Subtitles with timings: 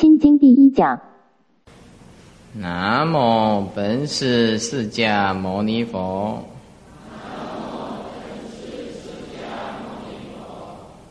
[0.00, 0.98] 心经第一讲。
[2.54, 6.42] 南无本师释迦牟尼佛。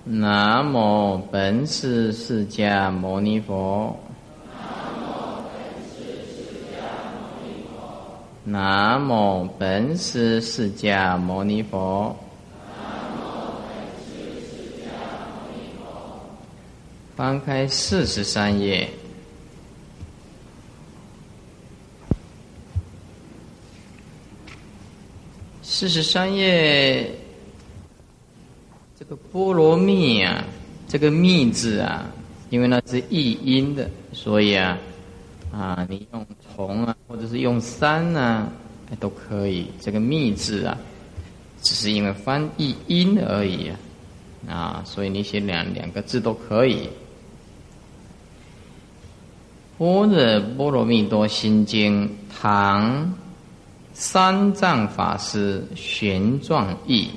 [0.05, 3.95] 南无本师释迦牟尼佛。
[8.43, 12.15] 南无本师释迦牟尼佛。
[17.19, 18.89] 翻开四十三页。
[25.61, 27.11] 四十三页，
[28.97, 30.45] 这个波罗蜜啊，
[30.87, 32.09] 这个蜜字啊，
[32.49, 34.77] 因为那是译音的，所以啊，
[35.51, 36.25] 啊，你用
[36.55, 38.49] 虫啊，或者是用山啊，
[38.97, 39.67] 都可以。
[39.81, 40.77] 这个蜜字啊，
[41.61, 43.67] 只是因为翻译音而已
[44.47, 46.89] 啊，啊，所以你写两两个字都可以。
[49.79, 53.11] 般若波罗蜜多心经，唐。
[53.93, 57.09] 三藏法师玄奘译，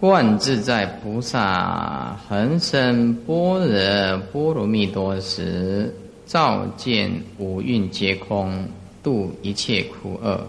[0.00, 5.94] 观自在菩萨恒生般若波罗蜜多时，
[6.26, 8.66] 照见五蕴皆空，
[9.00, 10.44] 度一切苦厄。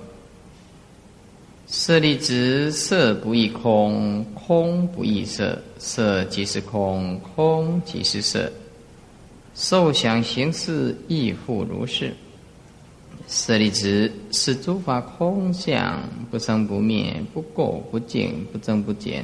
[1.68, 8.52] 舍利子，色不异空，空不异色，色即是空，空即是色，
[9.56, 12.14] 受想行识亦复如是。
[13.28, 19.24] 舍利子，是诸法空相，不生不灭，不垢不净，不增不减。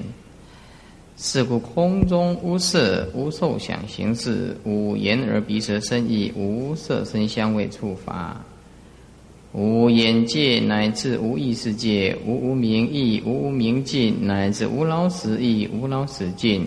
[1.17, 8.41] 是故空中无色，无受想行识，无眼耳鼻舌身意，无色声香味触法，
[9.51, 16.65] 无眼界，乃至无意识界，无无明意，无无明尽，乃至无老死意，无老死尽。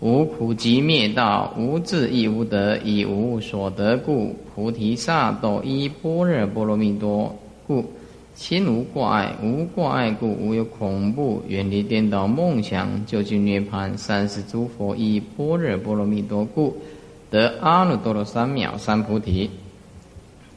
[0.00, 7.84] 无苦集灭道，无智亦无得，以无所得故，菩提萨埵依般若波罗蜜多故，
[8.34, 13.98] 心无挂碍，无挂碍故，无有恐怖，远离颠倒梦想，究竟涅盘。
[13.98, 16.74] 三世诸佛依般若波罗蜜多故，
[17.30, 19.50] 得阿耨多罗三藐三菩提。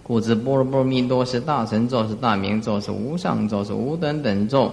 [0.04, 4.72] 故知般若波罗蜜多是大神咒，是大明咒，是无上咒，是无等等咒。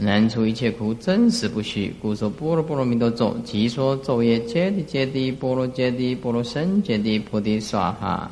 [0.00, 1.94] 难除一切苦，真实不虚。
[2.00, 8.30] 故说般若波罗蜜多咒，即说咒曰：揭谛揭谛，波罗揭谛，波罗僧揭谛，菩提萨哈。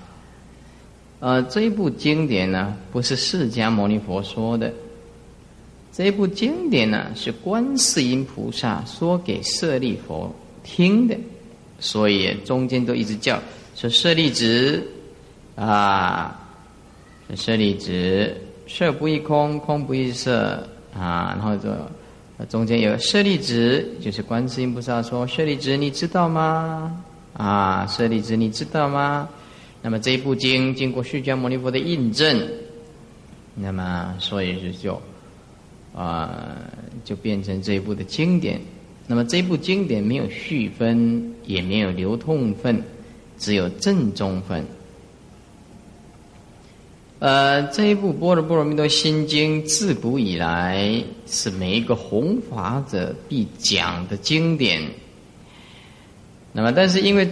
[1.20, 4.72] 呃，这部经典呢，不是释迦牟尼佛说的，
[5.92, 11.16] 这部经典呢，是观世音菩萨说给舍利佛听的，
[11.80, 13.42] 所以中间都一直叫
[13.74, 14.82] 说舍利子
[15.54, 16.40] 啊，
[17.34, 18.34] 舍利子，
[18.66, 20.66] 色不异空，空不异色。
[20.94, 27.02] 啊，然后这中间有舍利子，就是观世音菩萨说：“舍利子，你知道吗？
[27.32, 29.28] 啊，舍利子，你知道吗？”
[29.82, 32.48] 那么这一部经经过释迦牟尼佛的印证，
[33.54, 35.00] 那么所以是就
[35.94, 36.56] 啊，
[37.04, 38.60] 就变成这一部的经典。
[39.06, 42.82] 那么这部经典没有续分，也没有流通分，
[43.38, 44.64] 只有正宗分。
[47.20, 54.80] 呃，这一部《般若波罗蜜多心经》自古以来是每一个弘法者必讲的经典。
[56.52, 57.28] 那么，但是因为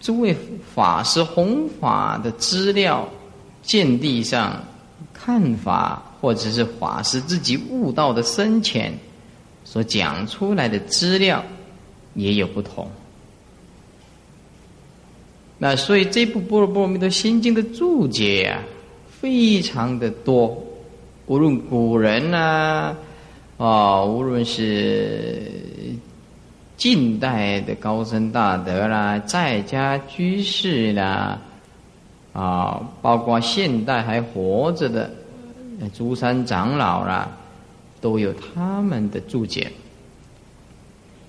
[0.00, 0.36] 诸位
[0.74, 3.08] 法师弘法的资料、
[3.62, 4.60] 见地上
[5.14, 8.92] 看法，或者是法师自己悟道的深浅，
[9.64, 11.44] 所讲出来的资料
[12.14, 12.90] 也有不同。
[15.58, 18.60] 那所以这部《般若波罗蜜多心经》的注解呀。
[19.22, 20.60] 非常的多，
[21.26, 22.92] 无论古人呐，
[23.56, 25.48] 啊，无论是
[26.76, 31.38] 近代的高僧大德啦，在家居士啦，
[32.32, 35.08] 啊，包括现代还活着的
[35.94, 37.30] 诸山长老啦，
[38.00, 39.70] 都有他们的注解。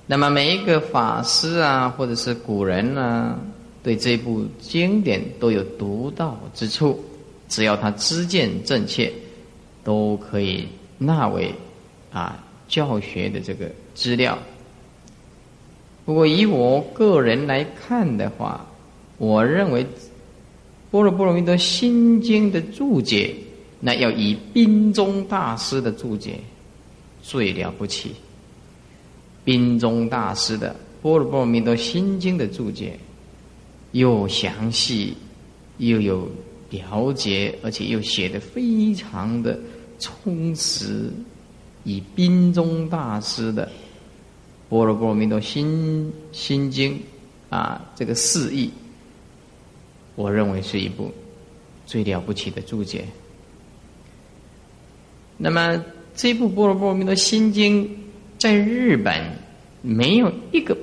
[0.08, 3.38] 那么每一个法师啊，或者是古人呢，
[3.84, 7.00] 对这部经典都有独到之处。
[7.54, 9.14] 只要他知见正确，
[9.84, 10.68] 都可以
[10.98, 11.54] 纳为
[12.12, 14.36] 啊教学的这个资料。
[16.04, 18.66] 不过以我个人来看的话，
[19.20, 19.84] 我认为
[20.90, 23.36] 《波若波罗蜜多心经》的注解，
[23.80, 26.40] 那要以宾中大师的注解
[27.22, 28.16] 最了不起。
[29.44, 30.72] 宾中大师的
[31.04, 32.98] 《波若波罗蜜多心经》的注解，
[33.92, 35.16] 又详细
[35.78, 36.28] 又有。
[36.74, 39.60] 了解，而且又写的非常的
[40.00, 41.12] 充实，
[41.84, 43.68] 以宾中大师的
[44.70, 46.94] 《般若波罗蜜多心心经》
[47.56, 48.72] 啊，这个释义，
[50.16, 51.12] 我认为是一部
[51.86, 53.06] 最了不起的注解。
[55.38, 55.84] 那么
[56.16, 57.86] 这部《般若波罗蜜多心经》
[58.40, 59.38] 在日本
[59.84, 60.76] 没有一个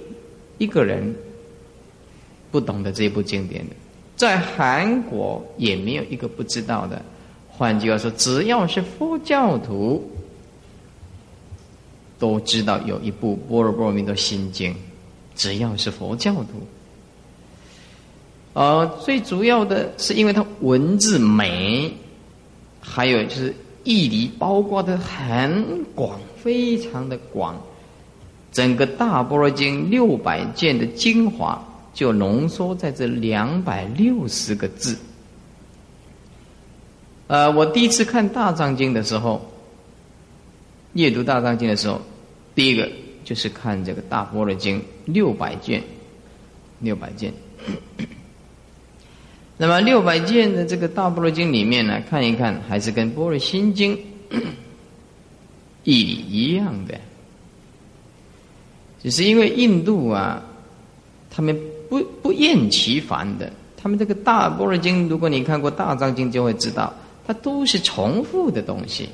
[0.58, 1.12] 一个人
[2.52, 3.74] 不懂得这部经典的，
[4.20, 7.00] 在韩国也没有一个不知道的。
[7.48, 10.06] 换句话说，只要是佛教徒，
[12.18, 14.72] 都知道有一部《般若波罗蜜多心经》。
[15.34, 16.66] 只要是佛教徒，
[18.52, 21.90] 呃，最主要的是因为它文字美，
[22.78, 27.58] 还有就是义理包括的很广，非常的广。
[28.52, 31.64] 整个大般若经六百卷的精华，
[32.00, 34.96] 就浓缩在这两百六十个字。
[37.26, 39.52] 呃，我第一次看大藏经的时候，
[40.94, 42.00] 阅读大藏经的时候，
[42.54, 42.90] 第一个。
[43.22, 45.80] 就是看这个大般若经六百卷，
[46.80, 47.30] 六百卷。
[49.58, 53.92] 那么六百卷的这个大般若经里面呢，看一看还是跟般若心经
[55.84, 56.98] 义理一样的，
[59.02, 60.42] 只是因为印度啊，
[61.30, 61.56] 他们
[61.90, 66.94] 不不厌其烦的，他们这个大般若经，如果你看过大藏经，就会知道，
[67.26, 69.08] 它都是重复的东西。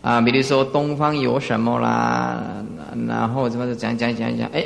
[0.00, 2.40] 啊，比如说东方有什么啦，
[3.08, 4.64] 然后怎么讲讲讲讲，哎，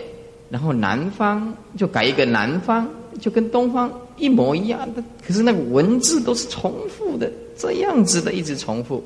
[0.51, 2.87] 然后南方就改一个南方，
[3.19, 9.03] 就跟东方一模一样的，可是那个文字都是重复的，这样子的一直重复。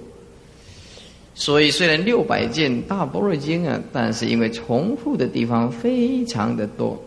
[1.35, 7.01] 所以虽然六百件大般若经啊，但是因为重复的地方非常的多，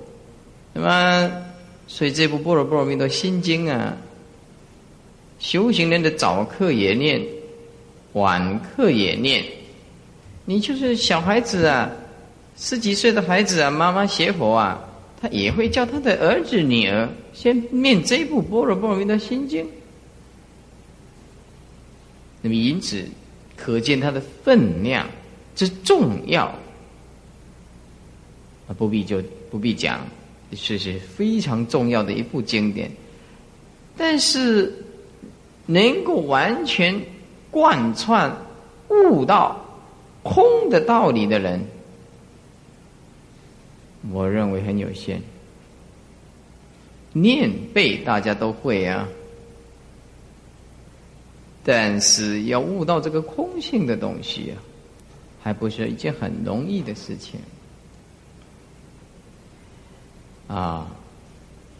[0.81, 1.31] 那么
[1.87, 3.97] 所以这部般若波罗蜜多心经啊，
[5.39, 7.21] 修行人的早课也念。
[8.13, 9.43] 晚课也念，
[10.45, 11.91] 你就是小孩子啊，
[12.57, 14.83] 十几岁的孩子啊，妈妈学佛啊，
[15.21, 19.63] 他也会叫他的儿子女儿先念这部《般若波罗蜜多心经》。
[22.41, 23.05] 那么因此，
[23.55, 25.05] 可见它的分量
[25.55, 26.45] 之重要
[28.67, 29.21] 啊，不必就
[29.51, 29.99] 不必讲，
[30.53, 32.91] 是是非常重要的一部经典。
[33.97, 34.73] 但是
[35.65, 36.99] 能够完全。
[37.51, 38.31] 贯穿
[38.89, 39.59] 悟道
[40.21, 41.59] 空的道理的人，
[44.11, 45.19] 我认为很有限。
[47.11, 49.09] 念背大家都会啊，
[51.63, 54.61] 但是要悟到这个空性的东西啊，
[55.41, 57.39] 还不是一件很容易的事情。
[60.49, 60.89] 啊，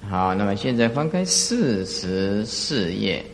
[0.08, 3.26] 好，那么现在翻开四十四页。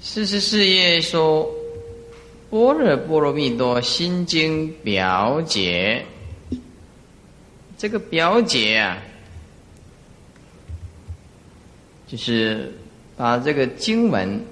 [0.00, 1.46] 四十四页说
[2.48, 6.02] ：“般若波罗蜜多心经表解。”
[7.76, 9.02] 这个表解啊，
[12.06, 12.72] 就是
[13.18, 14.42] 把这个经文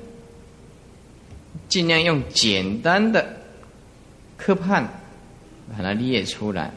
[1.68, 3.40] 尽量用简单的
[4.36, 4.84] 科判
[5.70, 6.70] 把它列出来，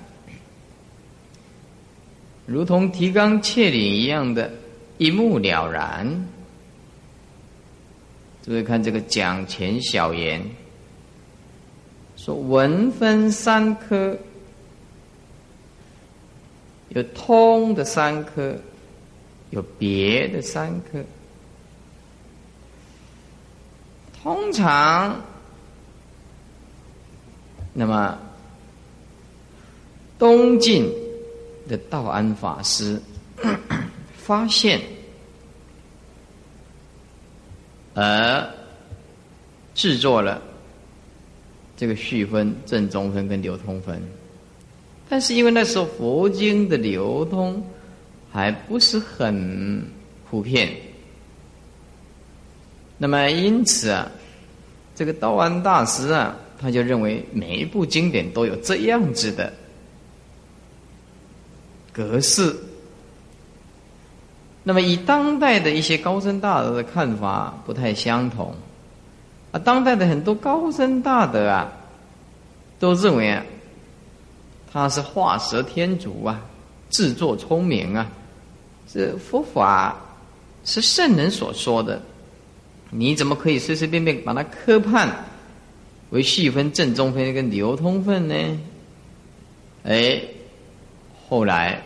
[2.46, 4.52] 如同提纲挈领一样的
[4.98, 6.28] 一目了然。
[8.44, 10.46] 注意看这个讲前小言，
[12.16, 14.16] 说文分三科，
[16.90, 18.56] 有通的三科，
[19.50, 21.04] 有别的三科。
[24.22, 25.20] 通常，
[27.74, 28.20] 那么
[30.20, 30.88] 东晋
[31.68, 33.02] 的道安法师
[34.18, 34.82] 发现。
[37.98, 38.50] 而
[39.74, 40.42] 制作了
[41.78, 44.02] 这个序分、正中分跟流通分，
[45.08, 47.66] 但是因为那时候佛经的流通
[48.32, 49.82] 还不是很
[50.30, 50.70] 普遍，
[52.98, 54.12] 那么因此啊，
[54.94, 59.54] 这个道安大师啊，他就认为每一部经典都有这样子的
[61.96, 62.54] 格式。
[64.68, 68.54] 那么，以当代的一些高僧大德的看法不太相同，
[69.52, 71.72] 啊，当代的很多高僧大德啊，
[72.80, 73.46] 都认为啊，
[74.74, 76.42] 他是画蛇添足啊，
[76.90, 78.10] 自作聪明啊，
[78.92, 79.96] 这佛法
[80.64, 82.02] 是圣人所说的，
[82.90, 85.26] 你怎么可以随随便便把它科判
[86.10, 88.60] 为细分正中分跟流通分呢？
[89.84, 90.20] 哎，
[91.28, 91.82] 后来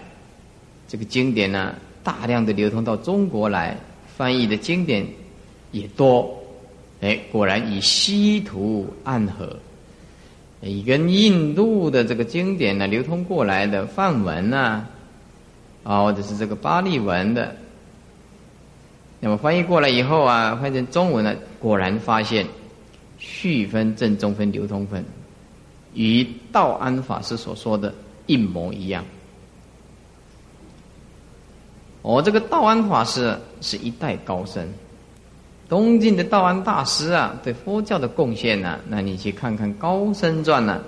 [0.88, 1.76] 这个经典呢？
[2.02, 3.78] 大量的流通到中国来，
[4.16, 5.06] 翻译的经典
[5.72, 6.34] 也多，
[7.02, 9.56] 哎，果然以西土暗合，
[10.62, 14.86] 以跟印度的这个经典呢流通过来的梵文呐，
[15.84, 17.54] 啊，或者是这个巴利文的，
[19.20, 22.48] 那么翻译过来以后啊，翻译成中文呢，果然发现
[23.20, 25.04] 续分、正中分、流通分，
[25.94, 27.94] 与道安法师所说的
[28.26, 29.06] 一模一样。
[32.02, 34.68] 我这个道安法师是一代高僧。
[35.68, 40.82] 东晋的道安大师啊，对佛教的贡献呢，那你去看看《高僧传》呢，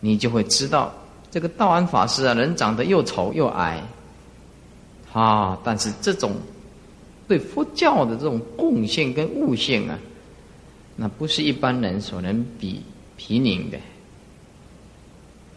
[0.00, 0.92] 你就会知道，
[1.30, 3.80] 这个道安法师啊，人长得又丑又矮，
[5.12, 6.32] 啊，但是这种
[7.28, 9.96] 对佛教的这种贡献跟悟性啊，
[10.96, 12.82] 那不是一般人所能比
[13.16, 13.78] 比拟的。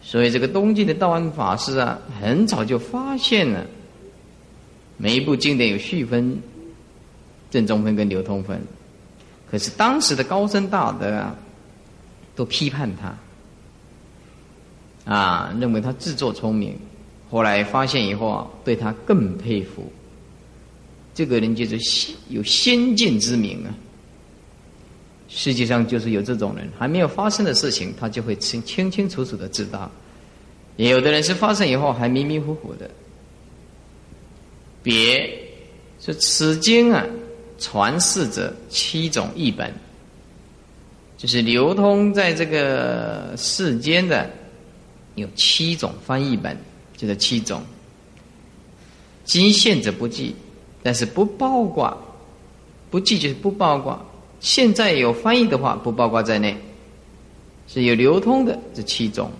[0.00, 3.66] 所以这个东晋的道安法师啊，很早就发现了，
[4.96, 6.42] 每一部经典有序分。
[7.50, 8.60] 正中分跟流通分，
[9.48, 11.36] 可是当时的高僧大德啊，
[12.34, 16.76] 都批判他，啊，认为他自作聪明。
[17.30, 19.88] 后来发现以后啊，对他更佩服。
[21.14, 23.70] 这个人就是有先见之明啊。
[25.28, 29.88] 世界上就是有这种人，还没有发生的事情，他就会清清清楚楚的知道；
[30.76, 32.90] 也有的人是发生以后还迷迷糊糊的。
[34.84, 35.28] 别
[35.98, 37.04] 说此经啊。
[37.56, 39.72] 传世者七种译本，
[41.16, 44.28] 就是流通在这个世间的
[45.14, 46.58] 有七种翻译本，
[46.96, 47.62] 就是七种。
[49.24, 50.34] 今现者不记，
[50.82, 51.96] 但是不包括，
[52.90, 54.04] 不记就是不包括。
[54.40, 56.54] 现在有翻译的话，不包括在内，
[57.68, 59.30] 是有流通的这七种。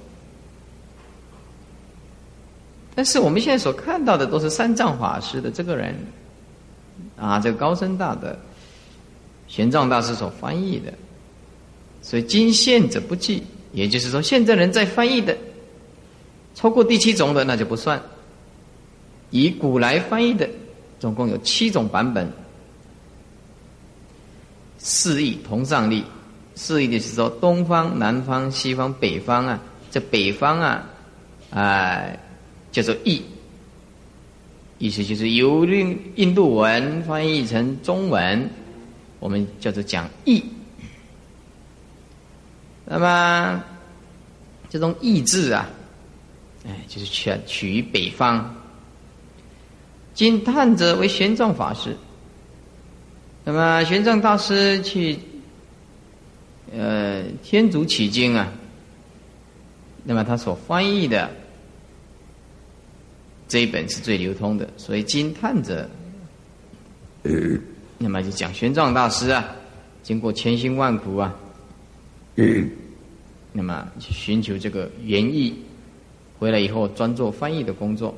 [2.95, 5.95] 但是我们现在所看到的都是三藏法师的这个人。
[7.17, 8.37] 啊，这个高僧大德，
[9.47, 10.93] 玄奘大师所翻译的，
[12.03, 15.37] 所以今现者不计，也就是说，现在人在翻译的，
[16.57, 18.01] 超过第七种的那就不算。
[19.31, 20.49] 以古来翻译的，
[20.99, 22.31] 总共有七种版本，
[24.79, 26.05] 四义同上立。
[26.57, 29.61] 四义的是说，东方、南方、西方、北方啊，
[29.91, 30.85] 这北方啊，
[31.51, 32.05] 啊，
[32.75, 33.23] 叫做义。
[34.79, 38.51] 意思就是由印印度文翻译成中文，
[39.21, 40.43] 我们叫做讲译。
[42.85, 43.65] 那么
[44.69, 45.71] 这种译字啊，
[46.67, 48.55] 哎，就是取取于北方。
[50.13, 51.97] 今探者为玄奘法师。
[53.45, 55.17] 那么玄奘大师去
[56.73, 58.53] 呃天竺取经啊，
[60.03, 61.31] 那么他所翻译的。
[63.55, 65.89] 这一本是最流通的，所以惊叹者，
[67.99, 69.55] 那么就讲玄奘大师啊，
[70.03, 71.33] 经过千辛万苦啊，
[72.35, 72.69] 嗯
[73.53, 75.55] 那么去寻求这个原意，
[76.37, 78.13] 回来以后专做翻译的工作。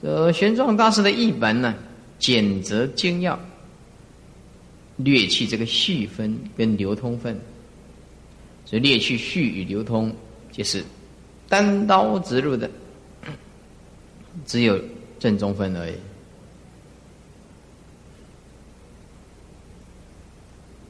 [0.00, 1.74] 这玄奘大师的译本呢，
[2.20, 3.36] 简则精要，
[4.98, 7.36] 略去这个序分跟流通分，
[8.64, 10.14] 所以略去序与流通
[10.52, 10.84] 就是。
[11.48, 12.68] 单刀直入的，
[14.44, 14.80] 只有
[15.18, 15.94] 正中分而已。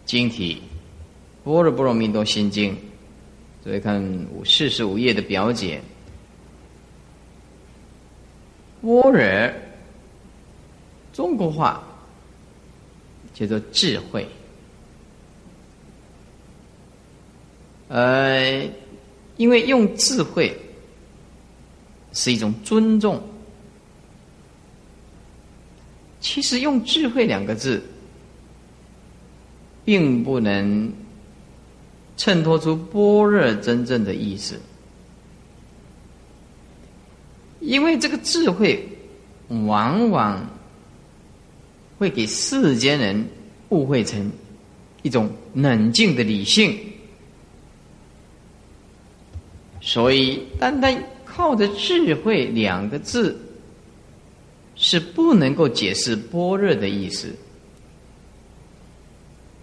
[0.06, 0.62] 经体
[1.44, 2.72] 《般若波罗蜜多心经》，
[3.62, 5.80] 所以看四十五页的表解。
[8.80, 9.52] 般若，
[11.12, 11.82] 中国话
[13.34, 14.26] 叫做智慧，
[17.88, 18.86] 呃。
[19.37, 20.57] 因为用智慧
[22.12, 23.23] 是一种尊重，
[26.21, 27.83] 其实用智慧两个字，
[29.85, 30.90] 并不能
[32.16, 34.59] 衬托出般若真正的意思，
[37.61, 38.88] 因为这个智慧
[39.49, 40.49] 往往
[41.99, 43.28] 会给世间人
[43.69, 44.33] 误会成
[45.02, 46.75] 一种冷静的理性。
[49.87, 53.38] 所以，单单靠着智慧两个字，
[54.75, 57.33] 是不能够解释般若的意思。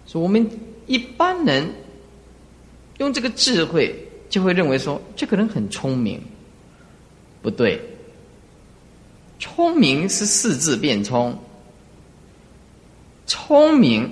[0.06, 0.48] 说我们
[0.86, 1.70] 一般人
[2.96, 3.94] 用这个智慧，
[4.30, 6.18] 就会认为说这个人很聪明。
[7.42, 7.78] 不对，
[9.38, 11.38] 聪明是四字变聪，
[13.26, 14.10] 聪明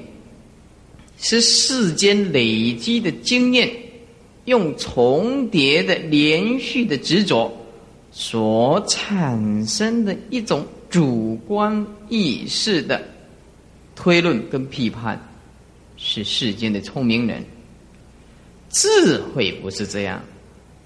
[1.16, 3.81] 是世间累积的经验。
[4.46, 7.52] 用重叠的连续的执着
[8.10, 13.02] 所产生的一种主观意识的
[13.94, 15.20] 推论跟批判，
[15.96, 17.44] 是世间的聪明人。
[18.68, 20.22] 智慧不是这样，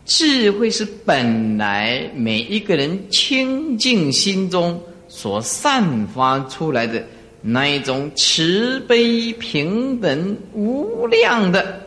[0.04, 7.04] 智慧是本来每一个人清净心中所散发出来的
[7.40, 11.80] 那一种慈悲、平等、无量的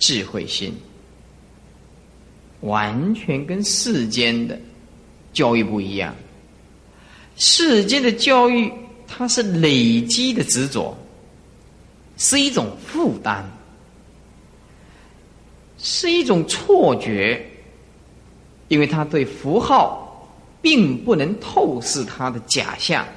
[0.00, 0.74] 智慧心，
[2.62, 4.58] 完全跟世间的
[5.32, 6.12] 教育不一样。
[7.36, 8.72] 世间的教育，
[9.06, 10.96] 它是累积的执着。
[12.16, 13.42] 是一种负担，
[15.78, 17.42] 是一种错觉，
[18.68, 20.30] 因为他对符号
[20.60, 23.08] 并不能透视它的假象，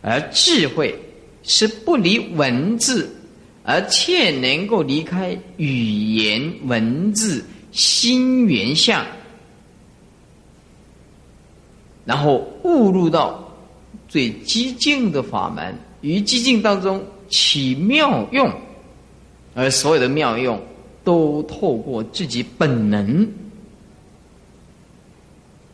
[0.00, 0.98] 而智慧
[1.42, 3.14] 是不离文字，
[3.70, 9.06] 而且能够离开语言文字心原相，
[12.04, 13.48] 然后误入到
[14.08, 15.72] 最激进的法门。
[16.00, 18.52] 于寂静当中起妙用，
[19.54, 20.60] 而所有的妙用
[21.04, 23.28] 都透过自己本能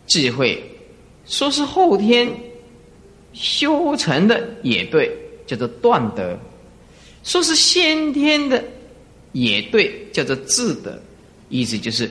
[0.07, 0.63] 智慧，
[1.25, 2.29] 说是后天
[3.33, 5.11] 修成的也对，
[5.47, 6.37] 叫做断德；
[7.27, 8.65] 说是先天的
[9.33, 10.99] 也对，叫做智德。
[11.51, 12.11] 意思就是，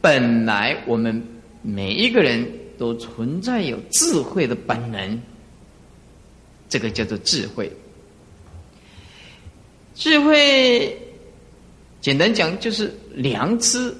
[0.00, 1.20] 本来我们
[1.62, 2.46] 每一个人
[2.78, 5.20] 都存在有智慧的本能。
[6.66, 7.70] 这个叫做智慧，
[9.94, 10.98] 智慧
[12.00, 13.94] 简单讲就是良知，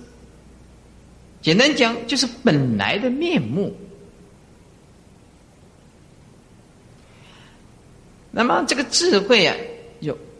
[1.41, 3.73] 简单讲就是本来的面目。
[8.33, 9.55] 那么这个智慧啊，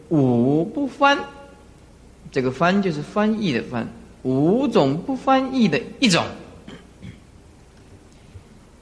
[0.09, 1.17] 五不翻，
[2.31, 3.87] 这个翻就是翻译的翻，
[4.23, 6.23] 五种不翻译的一种，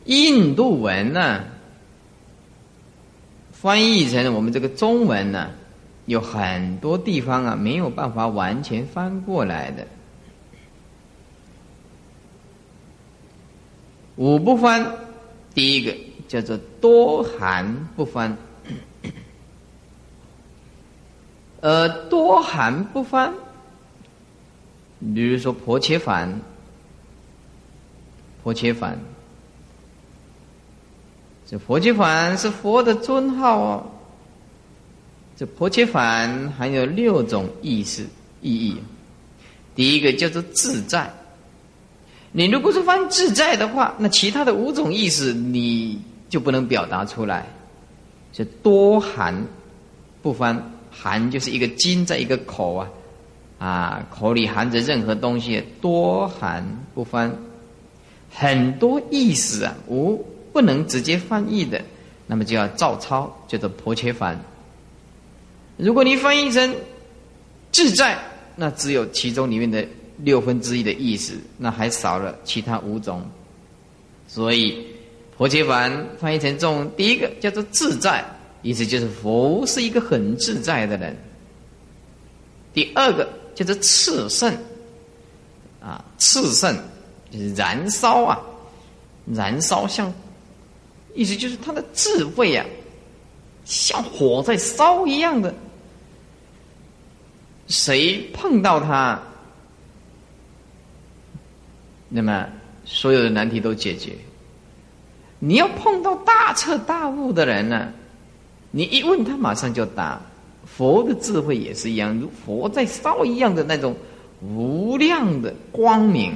[0.05, 1.43] 印度文呢。
[3.51, 5.49] 翻译成我们这个中文呢，
[6.05, 9.87] 有很多地方啊没有办法完全翻过来的。
[14.17, 14.85] 五不翻，
[15.53, 15.95] 第一个
[16.27, 18.35] 叫做多含不翻。
[21.63, 23.33] 呃，多含不翻，
[25.15, 26.41] 比如说婆切梵，
[28.43, 28.99] 婆切梵。
[31.47, 33.85] 这佛切梵是佛的尊号哦。
[35.37, 38.05] 这婆切梵含有六种意思
[38.41, 38.77] 意义。
[39.73, 41.09] 第一个叫做自在。
[42.33, 47.47] 你如果是翻自在的话，那其他的五种意思你就不能表达出来。
[48.33, 49.45] 是多含
[50.21, 52.89] 不翻，含就是一个金在一个口啊，
[53.59, 57.35] 啊，口里含着任何东西，多含不翻，
[58.29, 60.23] 很多意思啊，无。
[60.53, 61.83] 不能直接翻译的，
[62.27, 64.39] 那么就要照抄，叫做婆切梵。
[65.77, 66.75] 如果你翻译成
[67.71, 68.15] 自在，
[68.55, 69.83] 那只有其中里面的
[70.17, 73.27] 六分之一的意思，那还少了其他五种。
[74.27, 74.85] 所以
[75.35, 78.23] 婆切梵翻译成中，第一个叫做自在，
[78.63, 81.15] 意思就是佛是一个很自在的人。
[82.73, 84.51] 第二个叫做炽盛，
[85.79, 86.75] 啊，炽盛
[87.29, 88.41] 就是燃烧啊，
[89.27, 90.11] 燃烧像。
[91.13, 92.65] 意思就是他的智慧啊，
[93.65, 95.53] 像火在烧一样的。
[97.67, 99.21] 谁碰到他，
[102.09, 102.47] 那么
[102.85, 104.13] 所有的难题都解决。
[105.39, 107.93] 你要碰到大彻大悟的人呢，
[108.75, 110.19] 你一问他马上就答。
[110.65, 113.95] 佛的智慧也是一样，如佛在烧一样的那种
[114.41, 116.33] 无量的光明，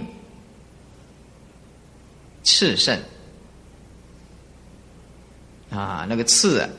[2.43, 2.95] 炽盛。
[5.71, 6.69] 啊，那个炽啊，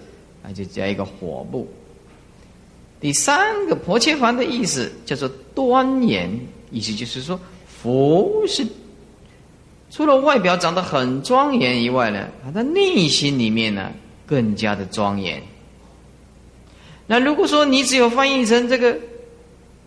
[0.43, 1.67] 那就加一个火部。
[3.01, 6.31] 第三个婆切梵的意思叫做端严，
[6.71, 8.65] 意思就是说佛是
[9.91, 13.91] 除了外表长得很庄严以外呢，他的内心里面呢
[14.29, 15.43] 更加的庄严。
[17.07, 18.97] 那如果说你只有翻译成这个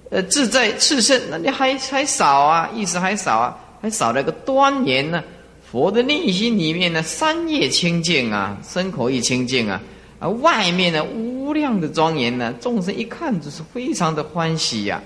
[0.10, 5.23] 呃自在炽盛，那你还还少啊，意思还少啊，还少了个端严呢。
[5.71, 9.82] 佛的内心里面呢，三业清净啊，身口意清净啊，
[10.19, 15.01] 啊外面呢，无量的庄严呢，众生一看就是非常的欢喜呀，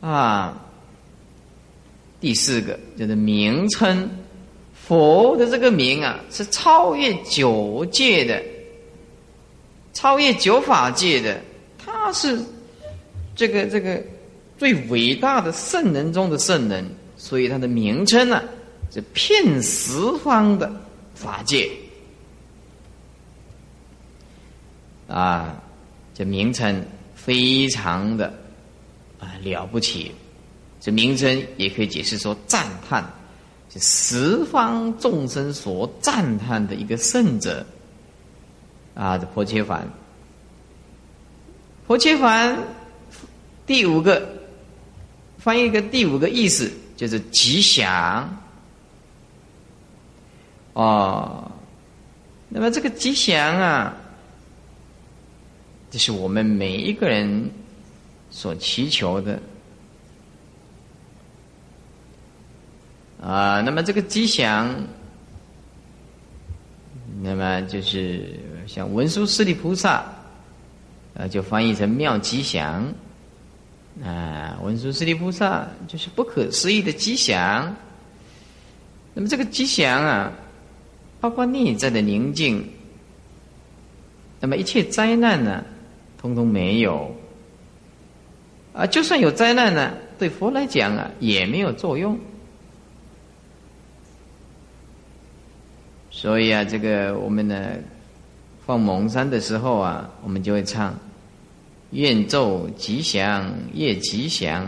[0.00, 0.60] 啊。
[2.18, 4.10] 第四个就是名称，
[4.86, 8.42] 佛的这个名啊，是超越九界的，
[9.92, 11.40] 超越九法界的，
[11.76, 12.38] 他是
[13.34, 14.02] 这个这个
[14.56, 18.42] 最伟大的圣人中的圣人，所以他的名称呢。
[18.88, 20.72] 是遍十方的
[21.12, 21.68] 法界
[25.08, 25.60] 啊，
[26.14, 26.82] 这名称
[27.14, 28.32] 非常的
[29.18, 30.12] 啊了不起。
[30.80, 33.04] 这名称也可以解释说赞叹，
[33.80, 37.64] 十方众生所赞叹的一个圣者
[38.94, 39.86] 啊，这婆切梵。
[41.86, 42.58] 婆切梵
[43.66, 44.28] 第五个
[45.38, 48.28] 翻译一个第五个意思就是吉祥
[50.72, 51.50] 哦。
[52.48, 53.96] 那么这个吉祥啊，
[55.90, 57.50] 这是我们每一个人
[58.30, 59.40] 所祈求的。
[63.20, 64.74] 啊，那么这个吉祥，
[67.22, 70.04] 那么就是像文殊师利菩萨，
[71.16, 72.86] 啊，就翻译成妙吉祥。
[74.04, 77.74] 啊，文殊师利菩萨就是不可思议的吉祥。
[79.14, 80.30] 那么这个吉祥啊，
[81.18, 82.68] 包括内在的宁静，
[84.38, 85.64] 那么一切灾难呢，
[86.18, 87.16] 通通没有。
[88.74, 92.18] 啊，就算有灾难呢，对佛来讲啊，也没有作用。
[96.18, 97.72] 所以啊，这个我们呢，
[98.64, 100.98] 放蒙山的时候啊，我们就会唱：
[101.90, 104.66] 愿昼吉祥夜吉祥，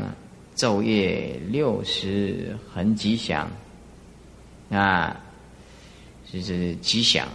[0.55, 3.51] 昼夜六时恒吉祥。
[4.69, 5.19] 啊，
[6.31, 7.27] 就是吉祥。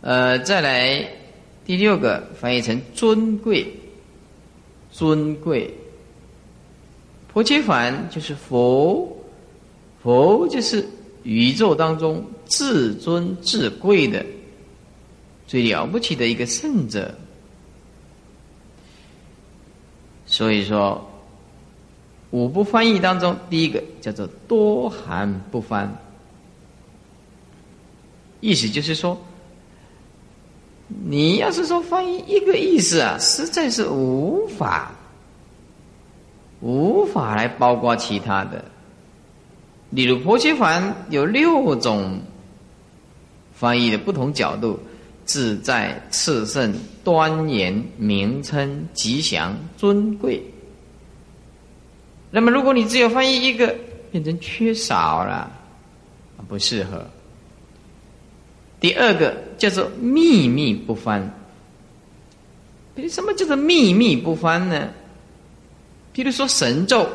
[0.00, 1.06] 呃，再来
[1.66, 3.70] 第六个翻译成尊贵，
[4.90, 5.70] 尊贵。
[7.30, 9.18] 婆伽梵就是佛。
[10.02, 10.86] 佛就是
[11.22, 14.24] 宇宙当中至尊至贵的、
[15.46, 17.14] 最了不起的一个圣者。
[20.26, 21.08] 所以说，
[22.30, 25.94] 五部翻译当中，第一个叫做多含不翻，
[28.40, 29.16] 意思就是说，
[31.04, 34.90] 你要是说翻译一个意思啊，实在是无法
[36.60, 38.64] 无法来包括其他的。
[39.92, 42.18] 例如婆伽梵有六种
[43.54, 44.80] 翻译的不同角度，
[45.26, 46.74] 自在、炽盛、
[47.04, 50.42] 端严、名称、吉祥、尊贵。
[52.30, 53.76] 那么，如果你只有翻译一个，
[54.10, 55.52] 变成缺少了，
[56.48, 57.06] 不适合。
[58.80, 61.30] 第二个叫做秘密不翻。
[62.94, 64.88] 为什么叫做秘密不翻呢？
[66.14, 67.06] 比如说神咒。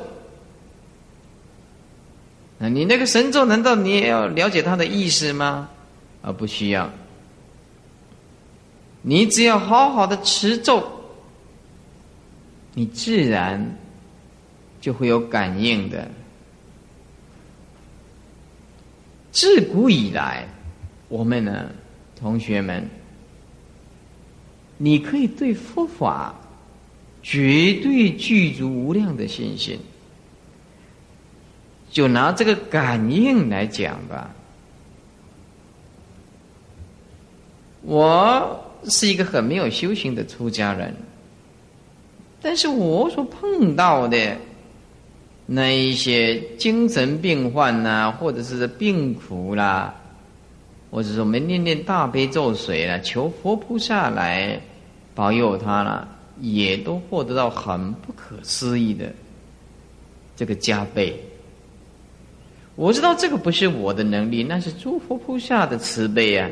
[2.60, 5.70] 啊，你那个神咒，难道你也要了解它的意思吗？
[6.22, 6.90] 啊，不需要。
[9.04, 10.84] 你只要好好的持咒，
[12.74, 13.78] 你自然
[14.82, 16.10] 就会有感应的。
[19.32, 20.48] 自古以来，
[21.10, 21.70] 我们呢，
[22.20, 22.90] 同学们，
[24.78, 26.34] 你可以对佛法
[27.22, 29.80] 绝对具足无量的信心。
[31.98, 34.30] 就拿这个感应来讲吧，
[37.82, 40.94] 我是一个很没有修行的出家人，
[42.40, 44.38] 但是我所碰到的
[45.48, 49.92] 那一些精神病患呐，或者是病苦啦，
[50.92, 54.62] 或者说我们念念大悲咒水了，求佛菩萨来
[55.16, 56.08] 保佑他了，
[56.40, 59.12] 也都获得到很不可思议的
[60.36, 61.20] 这个加倍。
[62.78, 66.48] 我知道这个不是我的能力，那是诸佛菩萨的慈悲啊！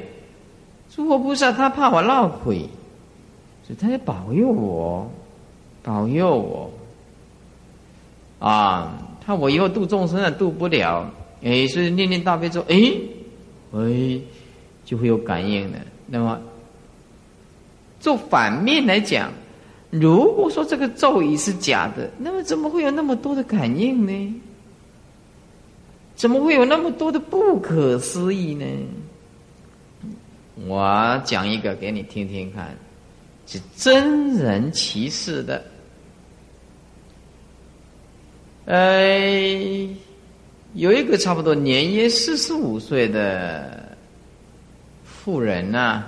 [0.89, 2.61] 诸佛菩萨他怕我闹鬼，
[3.63, 5.07] 所以他要保佑我，
[5.83, 6.71] 保佑我
[8.39, 8.97] 啊！
[9.23, 11.07] 怕我以后度众生啊度不了，
[11.43, 12.75] 哎，所以念念大悲咒，哎，
[13.73, 14.19] 哎，
[14.83, 15.77] 就会有感应的。
[16.07, 16.41] 那么，
[17.99, 19.31] 做反面来讲，
[19.91, 24.41] 如果说这个咒语是假的，那么怎么会有那么多的感应呢？
[26.15, 28.65] 怎么会有那么多的不可思议呢？
[30.65, 32.73] 我讲一个给你听听看，
[33.45, 35.61] 是真人奇事的。
[38.63, 39.09] 呃，
[40.73, 43.97] 有一个差不多年约四十五岁的
[45.03, 46.03] 妇人呐，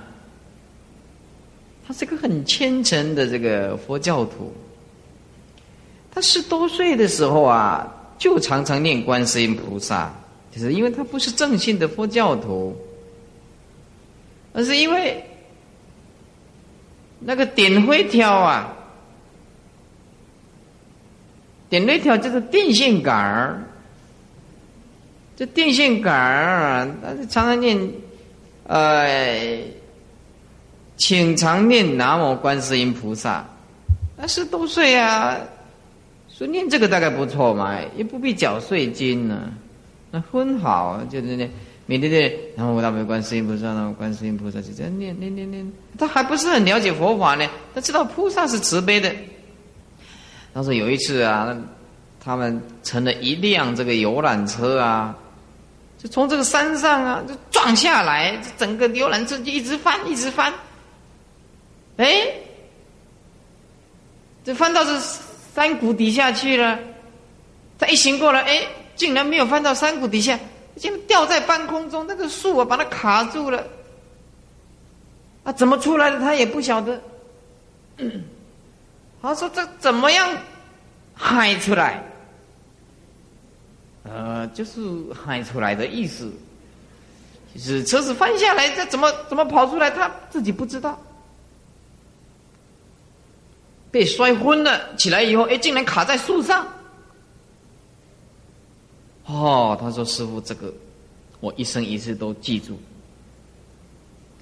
[1.86, 4.50] 他是个很虔诚的这个佛教徒。
[6.10, 7.94] 他十多岁的时候啊。
[8.18, 10.12] 就常常念观世音菩萨，
[10.50, 12.76] 就是因为他不是正信的佛教徒，
[14.52, 15.24] 而是因为
[17.20, 18.76] 那个点灰条啊，
[21.70, 23.62] 点灰条就是电线杆儿，
[25.36, 27.90] 这电线杆儿啊，他常常念，
[28.66, 29.60] 呃，
[30.96, 33.44] 请常念南无观世音菩萨。
[34.16, 35.38] 那十多岁啊，
[36.38, 39.50] 说念这个大概不错嘛，也不必缴税金呢。
[40.12, 41.50] 那很好，就是念，
[41.86, 45.72] 每天念南无大悲观世音菩萨，南无观世音菩萨，就这样念念念念。
[45.98, 49.12] 他还不是很了解佛法呢，他知道菩萨是慈悲的。
[50.54, 51.52] 当时有一次啊，
[52.20, 55.18] 他们乘了一辆这个游览车啊。
[56.00, 60.54] 就从这个山上啊，就撞下来，整个游览车就一直翻，一直翻。
[61.96, 62.28] 哎，
[64.44, 64.96] 这翻到这
[65.58, 66.78] 山谷底下去了。
[67.80, 68.62] 他一醒过来，哎，
[68.94, 70.38] 竟然没有翻到山谷底下，
[70.76, 73.66] 竟然掉在半空中，那个树啊把它卡住了。
[75.42, 77.02] 啊，怎么出来的他也不晓得。
[79.20, 80.28] 他说：“这怎么样
[81.12, 82.04] 嗨出来？”
[84.08, 84.80] 呃，就是
[85.12, 86.30] 喊出来的意思，
[87.52, 90.96] 就是车子翻下来，这怎么怎么跑出来，他自己不知道。
[93.90, 96.66] 被摔昏了，起来以后，哎，竟然卡在树上。
[99.26, 100.72] 哦，他说：“师傅，这个
[101.40, 102.78] 我一生一世都记住，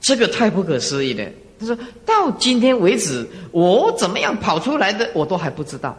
[0.00, 1.28] 这个太不可思议了。”
[1.58, 5.96] 他说到今天为止，我怎么样跑出来的，我都还不知道。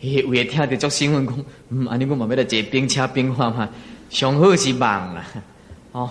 [0.00, 3.68] 伊有诶听着做新闻讲，嗯，安尼我嘛要来坐冰车冰化嘛，
[4.10, 5.24] 上好是梦啦，
[5.92, 6.10] 哦，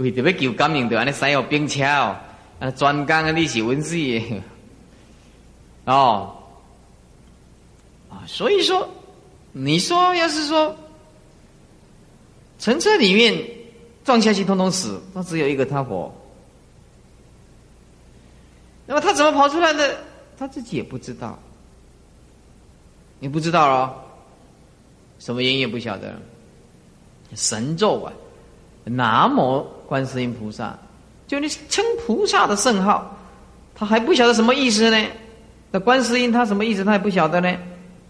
[0.00, 2.16] 为着要求感应，着安尼使用冰车哦，
[2.58, 4.42] 啊，专讲啊，你是文字诶，
[5.84, 6.34] 哦，
[8.08, 8.88] 啊，所以说，
[9.52, 10.74] 你说要是说，
[12.58, 13.46] 乘车里面
[14.02, 16.10] 撞下去通通死，那只有一个他活，
[18.86, 19.98] 那么他怎么跑出来的？
[20.38, 21.38] 他自己也不知道。
[23.18, 23.94] 你不知道哦，
[25.18, 26.18] 什么音也不晓得。
[27.34, 28.10] 神咒啊，
[28.84, 30.78] 南无观世音菩萨，
[31.26, 33.18] 就你称菩萨的圣号，
[33.74, 35.04] 他还不晓得什么意思呢？
[35.72, 36.84] 那观世音他什么意思？
[36.84, 37.52] 他也不晓得呢。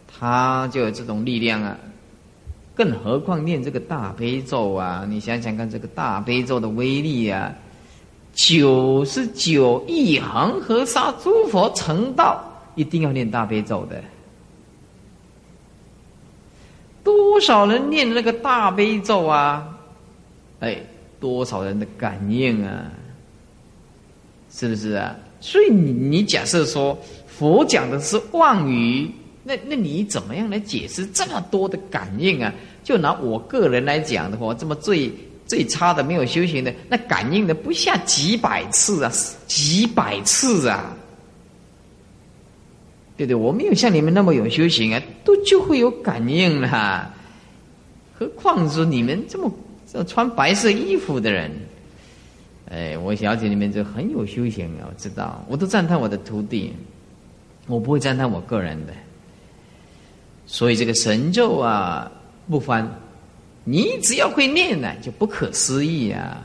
[0.07, 1.75] 他就有这种力量啊，
[2.75, 5.07] 更何况念这个大悲咒啊！
[5.09, 7.51] 你想想看，这个大悲咒的威力啊，
[8.35, 14.03] 九十九亿恒河沙诸佛成道，一定要念大悲咒的。
[17.03, 19.67] 多少人念那个大悲咒啊？
[20.61, 20.77] 哎，
[21.21, 22.91] 多少人的感应啊？
[24.53, 25.15] 是不是啊？
[25.41, 29.09] 所以你你假设说佛讲的是妄语，
[29.45, 32.53] 那那你怎么样来解释这么多的感应啊？
[32.83, 35.13] 就拿我个人来讲的话，这么最
[35.47, 39.13] 最差的没有修行的，那感应的不下几百次啊，
[39.47, 40.97] 几百次啊。
[43.17, 47.15] 对对，我没有像你们那么有修行啊，都就会有感应了。
[48.19, 49.51] 何况说你们这么
[49.93, 51.51] 这穿白色衣服的人，
[52.71, 56.73] 哎，我小姐里面就很有修行啊，我知道，我都赞叹我的徒弟，
[57.67, 58.93] 我不会赞叹我个人的。
[60.47, 62.11] 所以这个神咒啊，
[62.49, 62.89] 不翻，
[63.65, 66.41] 你只要会念呢，就不可思议啊，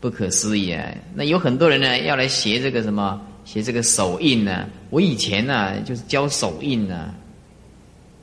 [0.00, 0.90] 不可思议啊。
[1.14, 3.20] 那有很多人呢，要来学这个什么？
[3.44, 4.66] 写这个手印呢？
[4.88, 7.14] 我以前呢就是教手印呢，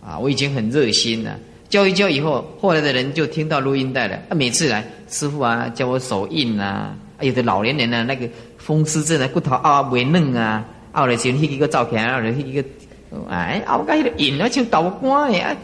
[0.03, 1.39] 啊，我以前很热心呢。
[1.73, 4.15] 教一教以后，后来的人就听到录音带了。
[4.29, 6.95] 啊，每次来师傅啊，教我手印啊。
[7.19, 12.63] 有的老年人呢，那个风湿症的骨头啊未嫩啊，熬来先一个照片，熬来一个，
[13.27, 15.57] 哎，熬个那个印啊，像豆干呀，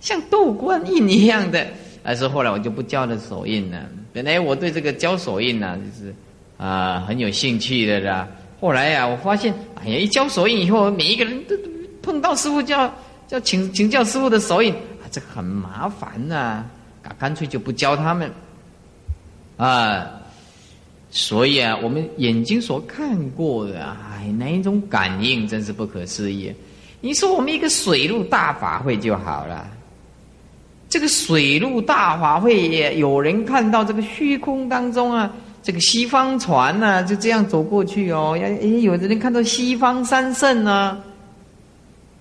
[0.00, 1.64] 像豆干印一样的。
[2.02, 3.78] 但是后来我就不教了手印了。
[4.12, 6.12] 本来我对这个教手印呢，就是
[6.56, 8.26] 啊很有兴趣的啦。
[8.60, 11.54] 后来呀，我发现，哎呀，一教手印以后，每一个人都
[12.02, 12.92] 碰到师傅叫
[13.28, 14.74] 叫请请教师傅的手印，
[15.10, 16.64] 这很麻烦呐，
[17.02, 18.30] 啊干脆就不教他们，
[19.56, 20.06] 啊，
[21.10, 26.52] 所以啊，我们眼睛所看过的，哎，那一种感应真是不可思议。
[27.00, 29.68] 你说我们一个水陆大法会就好了，
[30.88, 35.32] 这个水陆大法会也有人看到这个虚空当中啊。
[35.60, 38.38] 这个西方船呢，就这样走过去哦。
[38.40, 40.98] 要诶，有的人看到西方三圣呢，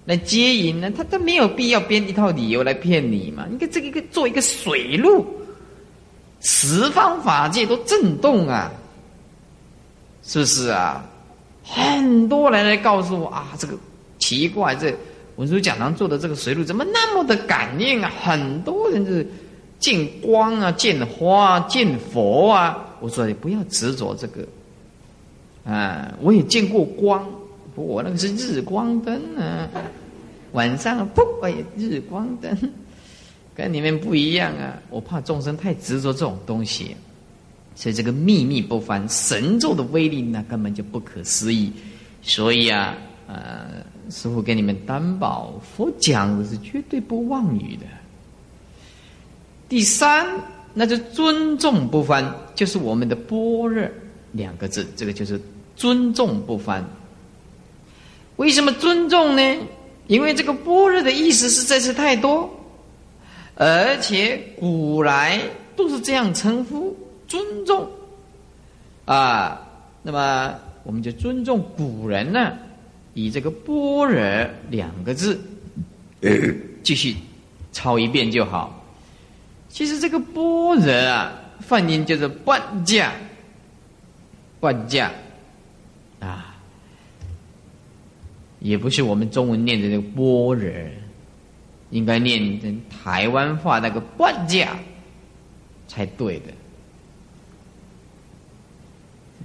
[0.08, 3.46] 来接引呢，他都没有必要编一套理由来骗你嘛。
[3.52, 5.26] 你看这个个做一个水路，
[6.39, 8.72] 十方法界都震动啊，
[10.24, 11.04] 是不是啊？
[11.62, 13.78] 很多人来告诉我啊，这个
[14.17, 14.96] 奇怪，这
[15.36, 18.10] 文殊讲堂做的这个水路怎么那么的感应啊？
[18.24, 19.30] 很多人是
[19.78, 22.86] 见光啊，见花，见佛啊。
[23.02, 24.48] 我说你不要执着这个，
[25.65, 27.30] 啊，我也见过光，
[27.77, 29.69] 我那个是日光灯啊，
[30.53, 32.57] 晚上不，哎，日光灯，
[33.53, 34.81] 跟你们不一样啊！
[34.89, 36.95] 我怕众生太执着这种东西，
[37.75, 41.71] 所以这个秘密不翻神咒的威力那根本就不可思议。
[42.23, 47.85] 所以啊，呃，师傅给你们担保，佛讲的是绝对不妄语的。
[49.69, 50.25] 第三，
[50.73, 53.87] 那就尊重不翻，就是我们的般若
[54.31, 55.39] 两个字，这个就是
[55.75, 56.83] 尊重不翻。
[58.38, 59.58] 为什么尊重呢？
[60.08, 62.50] 因为这个般若的意思实在是太多，
[63.56, 65.38] 而且古来
[65.76, 66.97] 都是这样称呼
[67.28, 67.86] 尊重
[69.04, 69.62] 啊。
[70.02, 72.54] 那么我们就尊重古人呢，
[73.13, 75.38] 以这个般若两个字
[76.84, 77.15] 继续
[77.73, 78.82] 抄一遍就好。
[79.67, 83.12] 其实这个般若啊，梵音就是半价，
[84.62, 85.12] 半价
[86.21, 86.46] 啊。
[88.67, 90.69] 也不是我们中文念的那个般若，
[91.89, 94.77] 应该念台湾话那个半价
[95.88, 96.47] 才对的。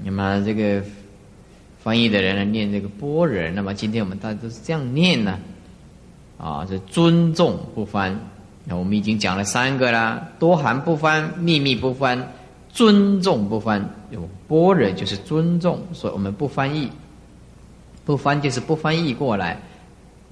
[0.02, 0.82] 那么这个
[1.78, 5.38] 翻译的人呢，念这个般若，那么今天我们大家都是这样念呢，
[6.37, 8.18] 啊，是尊重不翻。
[8.64, 12.28] 那我们已经讲了三个啦，多含不翻，秘密不翻，
[12.72, 13.88] 尊重不翻。
[14.11, 16.90] 有般若就是尊重，所以我们不翻译。
[18.04, 19.60] 不翻就是不翻译过来，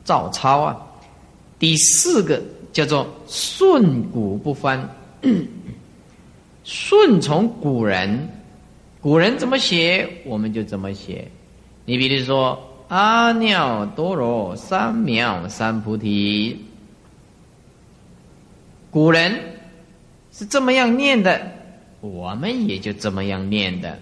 [0.04, 0.76] 照抄啊。
[1.58, 4.88] 第四个叫做顺古不翻，
[6.64, 8.28] 顺从古人，
[9.00, 11.28] 古人怎么写我们就怎么写。
[11.84, 16.64] 你比如说阿耨多罗三藐三菩提，
[18.90, 19.38] 古人
[20.32, 21.40] 是这么样念的，
[22.00, 23.98] 我们也就这么样念的，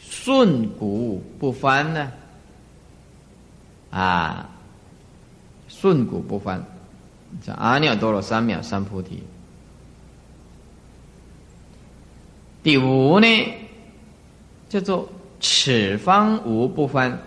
[0.00, 2.10] 顺古不翻呢。
[3.90, 4.48] 啊
[5.68, 6.62] 顺古不翻，
[7.44, 9.22] 叫阿耨多罗三藐三菩提。
[12.62, 13.26] 第五呢，
[14.68, 15.08] 叫做
[15.40, 17.18] 此方无不翻，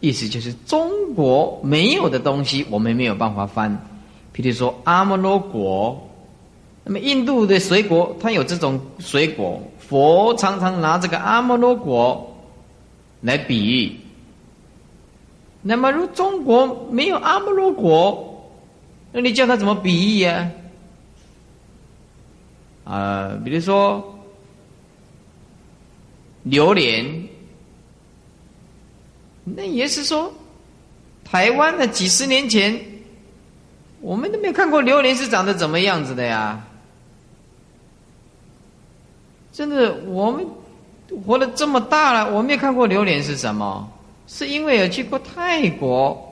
[0.00, 3.70] 意思就是中国没有的东西，我们没有办法翻。
[4.34, 6.10] 譬如说阿摩罗果，
[6.82, 12.36] 那么印度的水果，它有这种水果，佛常常拿这个阿摩罗果
[13.20, 13.96] 来比喻。
[15.66, 18.52] 那么，如中国没有阿摩罗果，
[19.12, 20.50] 那你叫他怎么比喻呀？
[22.84, 24.18] 啊，比如说
[26.42, 27.26] 榴莲，
[29.42, 30.30] 那也是说，
[31.24, 32.78] 台湾的几十年前，
[34.02, 36.62] 我们都没有看过榴莲是长得怎么样子的呀？
[39.50, 40.46] 真的，我们
[41.24, 43.90] 活了这么大了，我没有看过榴莲是什么。
[44.26, 46.30] 是因为有去过泰国。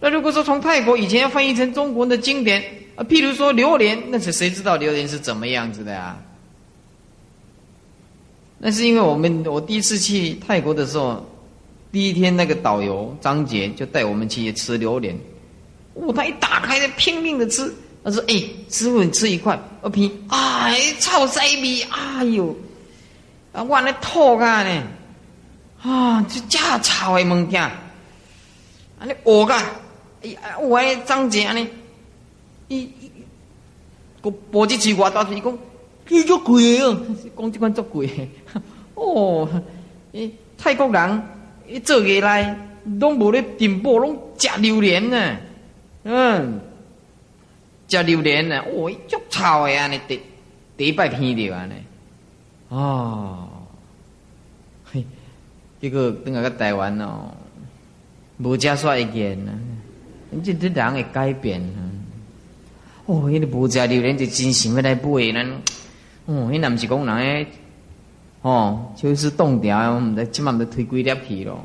[0.00, 2.62] 那如果说从泰国以前要翻译成中国的经典
[2.96, 6.18] 啊，譬如说榴莲，那是谁知道榴莲是怎么样子的呀？
[8.58, 11.24] 那是因为我们我第一次去泰国的时候，
[11.90, 15.16] 第一天那个导游张杰就带我们去吃榴莲，
[15.94, 17.72] 哦，他一打开就拼命的吃，
[18.04, 22.56] 他说：“哎，师傅你吃一块。”我拼，哎，臭塞味，哎呦，
[23.52, 24.82] 啊，我那吐啊呢。
[25.82, 27.60] 啊，这假臭的物件，
[29.00, 29.54] 安尼恶噶，
[30.22, 31.68] 哎呀，我张姐安尼，
[32.68, 32.88] 伊，
[34.20, 35.58] 个脖子起我大腿讲，
[36.06, 36.96] 你足贵哦，
[37.36, 38.30] 讲这款足贵，
[38.94, 39.48] 哦，
[40.12, 41.22] 诶，泰国人
[41.66, 42.56] 一做起来，
[43.00, 45.36] 拢无咧进步，拢食榴莲呢，
[46.04, 46.60] 嗯，
[47.88, 50.20] 食榴莲呢，哦，足臭的安尼，第
[50.76, 51.74] 第一摆闻到安尼，
[52.68, 53.48] 哦。
[55.82, 57.34] 结果等下个台湾哦，
[58.38, 59.52] 无遮煞一件呢，
[60.44, 61.82] 这这人会改变啊！
[63.06, 65.50] 哦，迄个无遮榴莲就真想要来买咱。
[66.26, 67.46] 哦，迄那毋是讲人诶，
[68.42, 71.64] 哦，就是冻掉，我们在即满都推几粒去咯。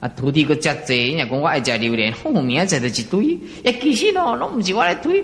[0.00, 3.38] 啊，徒弟个遮济，人家讲我爱食榴莲，后明仔载就一堆。
[3.62, 5.22] 哎，其实哦，拢毋是我来推，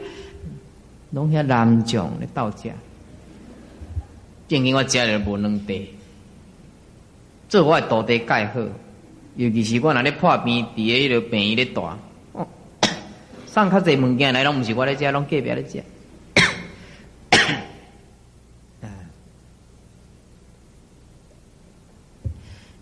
[1.13, 2.71] 拢遐南将咧倒食，
[4.47, 5.75] 正经我食了无两块。
[7.49, 8.61] 做我的徒弟盖好，
[9.37, 11.89] 尤其是我那咧破病，伫诶迄个病院咧住，
[13.47, 15.83] 送较济物件来，拢毋是我咧食，拢隔壁咧食。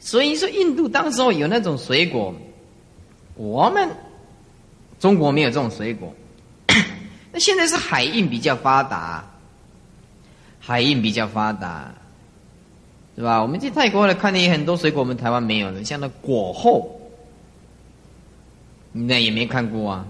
[0.01, 2.35] 所以说，印度当时候有那种水果，
[3.35, 3.89] 我们
[4.99, 6.15] 中国没有这种水果。
[7.33, 9.25] 那现在是海运比较发达，
[10.61, 11.93] 海运比较发达。
[13.17, 13.41] 是吧？
[13.41, 17.01] 我们去泰国了看见很多水果，我们台湾没有的，像那果后，
[18.93, 20.07] 那也没看过啊。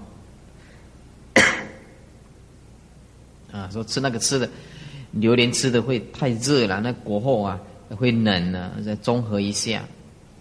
[3.53, 4.49] 啊，说吃那个吃的
[5.13, 9.85] 榴莲吃的会太热了，那果后啊会冷了，再综合一下。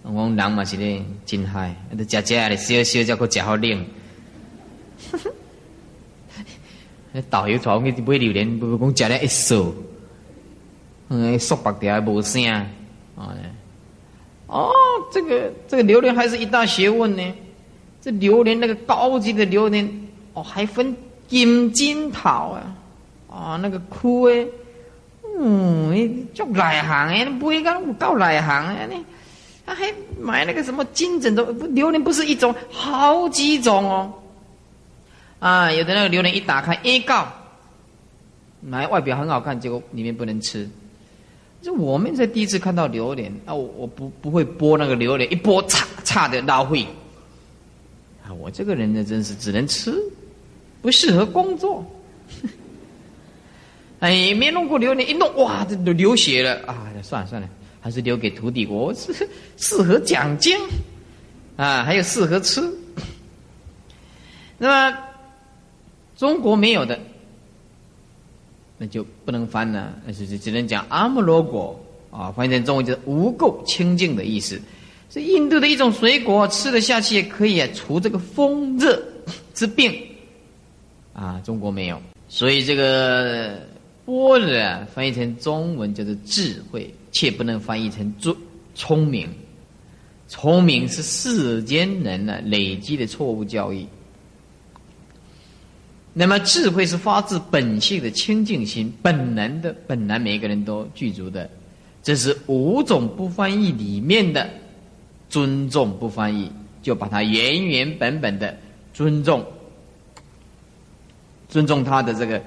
[0.02, 3.86] 我讲人嘛是咧真嗨，那食食咧烧烧才可食好冷。
[7.12, 9.76] 那导游带我去买榴莲，不不讲食了一手，
[11.16, 12.66] 嗯，缩白条无声啊。
[14.48, 14.72] 哦，
[15.12, 17.34] 这个这个榴莲还是一大学问呢。
[18.02, 19.88] 这榴莲那个高级的榴莲，
[20.34, 20.96] 哦，还分
[21.28, 22.76] 金金桃啊，
[23.30, 24.48] 啊，那个枯诶，
[25.40, 29.06] 嗯，足内行诶，买个有够内行诶，你，
[29.66, 34.12] 他还买那个什么金枕头，榴莲不是一种，好几种哦。
[35.40, 37.28] 啊，有的那个榴莲一打开，一告，
[38.68, 40.68] 来外表很好看，结果里面不能吃。
[41.64, 46.86] 就我们在第一次看到榴莲啊，我我不不会剥那个榴莲，一剥差差的老会。
[48.22, 49.98] 啊，我这个人呢，真是只能吃，
[50.82, 51.86] 不适合工作。
[54.02, 56.92] 哎，没弄过榴莲，一弄哇，这都流血了啊！
[57.02, 57.48] 算了算了，
[57.80, 59.14] 还是留给徒弟，我是
[59.56, 60.60] 适合讲经
[61.56, 62.62] 啊，还有适合吃。
[64.60, 64.98] 那么。
[66.16, 66.98] 中国没有的，
[68.84, 71.80] 那就不能翻了，那就是只能讲阿摩罗果
[72.12, 74.62] 啊，翻译成中文就是无垢清净的意思。
[75.10, 79.02] 是印度的一种水果，吃了下去也可以除这个风热
[79.54, 79.98] 之病
[81.14, 81.40] 啊。
[81.46, 83.58] 中国没有，所以这个
[84.04, 88.36] 般若翻译成中文叫做智慧，却不能翻译成聪
[88.76, 89.30] 聪明。
[90.28, 93.86] 聪明是世间人呢累积的错误教育。
[96.16, 101.50] 那么智慧是发自本性的清净心，本能的本来每个人都具足的，
[102.04, 104.48] 这是五种不翻译里面的
[105.28, 106.52] 尊重不翻译，
[106.84, 108.56] 就把它原原本本的
[108.94, 109.44] 尊重，
[111.50, 112.40] 尊重它的这个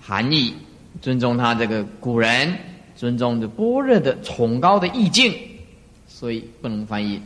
[0.00, 0.54] 含义，
[1.02, 2.56] 尊重他这个古人，
[2.94, 5.34] 尊重的般若的崇高的意境，
[6.06, 7.20] 所以不能翻译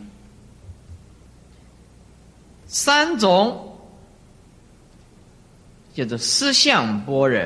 [2.67, 3.69] 三种。
[5.95, 7.41] 叫做思相般若、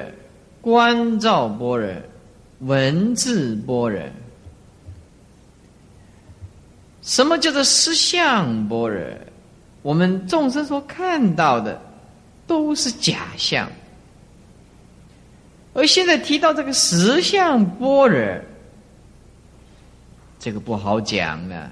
[0.61, 1.91] 观照般若、
[2.61, 4.01] 文字般若。
[7.03, 9.01] 什么叫做思相般若？
[9.83, 11.81] 我们众生所看到的
[12.49, 13.71] 都是假象，
[15.73, 18.41] 而现在提到这个实相般若，
[20.41, 21.71] 这个不好讲了。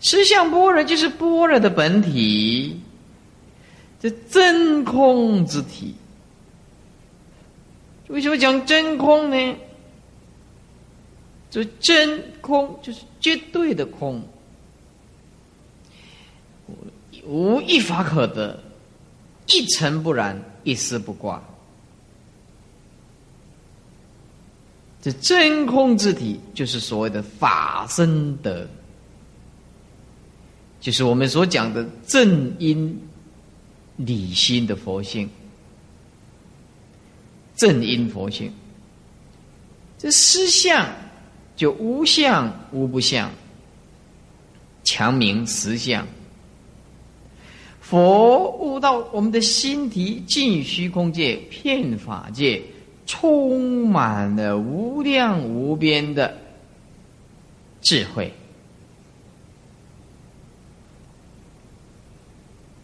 [0.00, 2.80] 实相般若就是般若的本体。
[4.04, 5.94] 这真空之体，
[8.08, 9.56] 为什么讲真空呢？
[11.50, 14.22] 这真空就是绝对的空，
[17.24, 18.62] 无一法可得，
[19.46, 21.42] 一尘不染，一丝不挂。
[25.00, 28.68] 这真空之体，就是所谓的法身德，
[30.78, 33.00] 就是我们所讲的正因。
[33.96, 35.30] 理心的佛性，
[37.54, 38.52] 正因佛性，
[39.96, 40.88] 这思相
[41.54, 43.30] 就无相无不相，
[44.82, 46.04] 强名实相。
[47.80, 52.60] 佛悟到我们的心体尽虚空界、遍法界，
[53.06, 56.36] 充满了无量无边的
[57.80, 58.32] 智慧。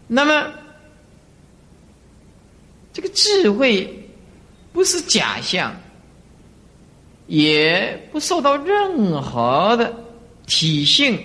[0.07, 0.60] 那么。
[2.93, 4.09] 这个智慧
[4.73, 5.75] 不是假象，
[7.27, 9.95] 也不受到任何的
[10.47, 11.21] 体性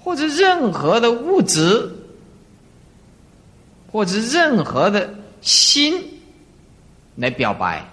[0.00, 1.88] 或者任何的物质
[3.92, 6.02] 或者任何的心
[7.14, 7.84] 来表白。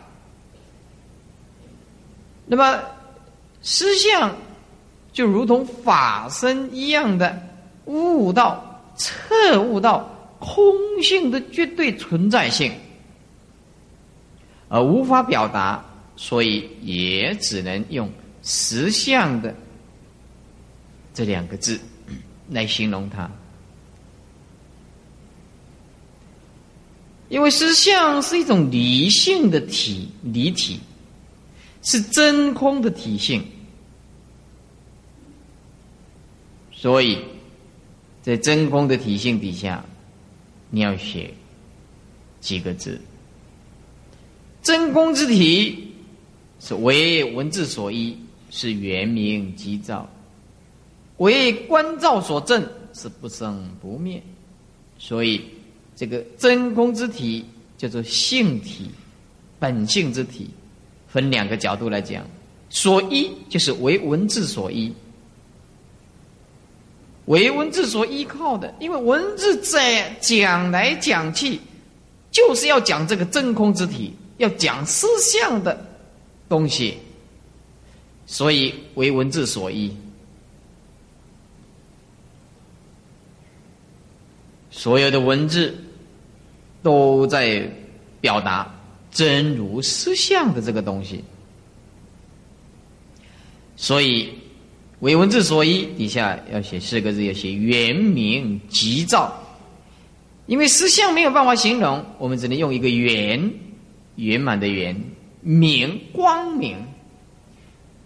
[2.47, 2.79] 那么，
[3.61, 4.35] 实相
[5.11, 7.39] 就如同法身一样的
[7.85, 10.09] 悟道、彻悟道。
[10.45, 12.71] 空性的绝对存在性，
[14.69, 15.83] 而无法表达，
[16.15, 18.07] 所以也只能用
[18.43, 19.55] 实相的
[21.15, 21.79] 这两个字
[22.51, 23.27] 来形容它。
[27.27, 30.79] 因为实相是一种理性的体，离体
[31.81, 33.43] 是真空的体性，
[36.71, 37.17] 所以
[38.21, 39.83] 在真空的体性底下。
[40.69, 41.33] 你要写
[42.39, 42.99] 几个字？
[44.61, 45.93] 真空之体
[46.59, 48.17] 是为文字所依，
[48.49, 50.07] 是原名即照；
[51.17, 54.21] 为观照所证，是不生不灭。
[54.97, 55.41] 所以，
[55.95, 57.45] 这个真空之体
[57.77, 58.89] 叫做性体，
[59.59, 60.49] 本性之体，
[61.07, 62.25] 分两个角度来讲。
[62.69, 64.91] 所依就是为文字所依，
[67.25, 71.59] 为文字所依靠的，因为文字在讲来讲去，
[72.31, 75.75] 就是要讲这个真空之体，要讲思想的
[76.47, 76.97] 东西，
[78.27, 79.91] 所以为文字所依。
[84.69, 85.73] 所有的文字
[86.83, 87.67] 都在
[88.21, 88.71] 表达
[89.09, 91.23] 真如思相的这个东西，
[93.75, 94.31] 所以
[94.99, 99.33] 为文字所依，底下要写四个字，要写圆明吉兆。
[100.47, 103.51] 因为实相没有办法形容，我们只能用一个圆，
[104.15, 104.95] 圆满的圆，
[105.41, 106.77] 明光明，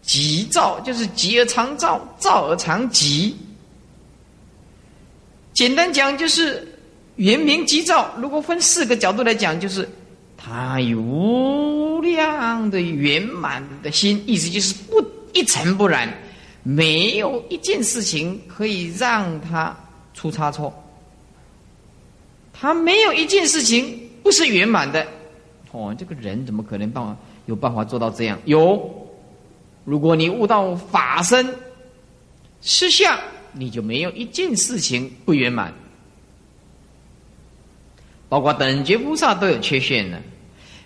[0.02, 3.36] 吉兆就是吉而常照，照而常吉。
[5.54, 6.66] 简单讲就是
[7.18, 8.10] 圆明吉兆。
[8.18, 9.88] 如果分四个角度来讲，就是
[10.38, 16.08] 他有无量的圆满的心，意思就是不一尘不染，
[16.64, 19.76] 没有一件事情可以让他
[20.14, 20.74] 出差错。
[22.54, 25.06] 他没有一件事情不是圆满的。
[25.72, 28.40] 哦，这个人怎么可能办法有办法做到这样？
[28.46, 29.08] 有，
[29.86, 31.48] 如果你悟到法身
[32.62, 33.18] 实相。
[33.52, 35.74] 你就没有一件事情不圆满，
[38.30, 40.22] 包括等觉菩萨都有缺陷呢。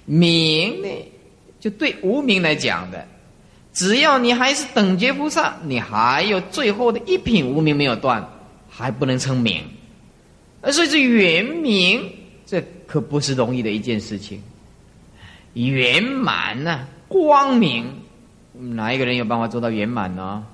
[0.05, 0.87] 明呢，
[1.59, 3.05] 就对无名来讲的，
[3.73, 8.23] 只要你还是等觉菩萨，你还有最后的一品无名没有断，
[8.69, 9.63] 还不能称名。
[10.61, 12.07] 而所以这圆明，
[12.45, 14.41] 这可不是容易的一件事情。
[15.55, 17.85] 圆满呢，光明，
[18.53, 20.45] 哪一个人有办法做到圆满呢？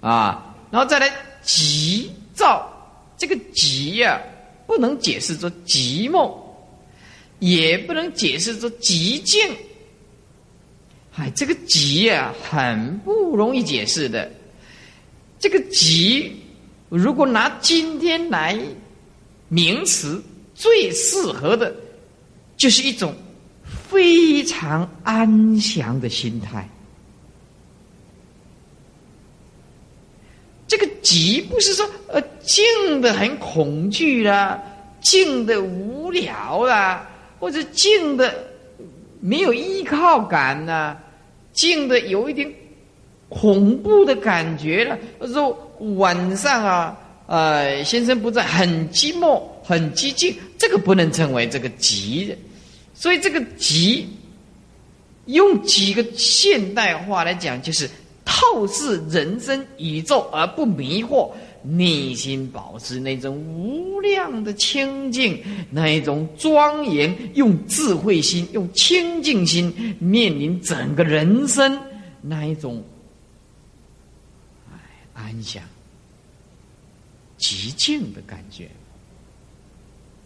[0.00, 1.10] 啊，然后再来
[1.42, 2.70] 急躁，
[3.16, 4.20] 这个急呀，
[4.66, 6.30] 不能解释作寂寞，
[7.38, 9.40] 也不能解释作寂静。
[11.16, 14.30] 哎，这个急呀，很不容易解释的。
[15.38, 16.32] 这个急，
[16.88, 18.58] 如果拿今天来
[19.48, 20.20] 名词，
[20.54, 21.72] 最适合的，
[22.56, 23.14] 就是一种
[23.64, 26.68] 非常安详的心态。
[30.66, 34.60] 这个急不是说呃静的很恐惧啦，
[35.00, 37.08] 静的无聊啦，
[37.38, 38.34] 或者静的
[39.20, 40.96] 没有依靠感呐，
[41.54, 42.52] 静的有一点
[43.30, 44.98] 恐怖的感觉了。
[45.32, 45.56] 说
[45.96, 52.36] 晚上啊，呃，先生不在，很寂寞，很寂静，这个不能称为这个急。
[52.92, 54.06] 所以这个急，
[55.24, 57.88] 用几个现代化来讲，就是。
[58.26, 61.30] 透视人生宇宙而不迷惑，
[61.64, 71.76] 内心保持那种无量的清净，那一种庄严，用智慧心，用清净心面临整个人生，
[72.20, 72.84] 那一种，
[74.70, 74.78] 哎，
[75.14, 75.62] 安详、
[77.38, 78.68] 极静的感觉，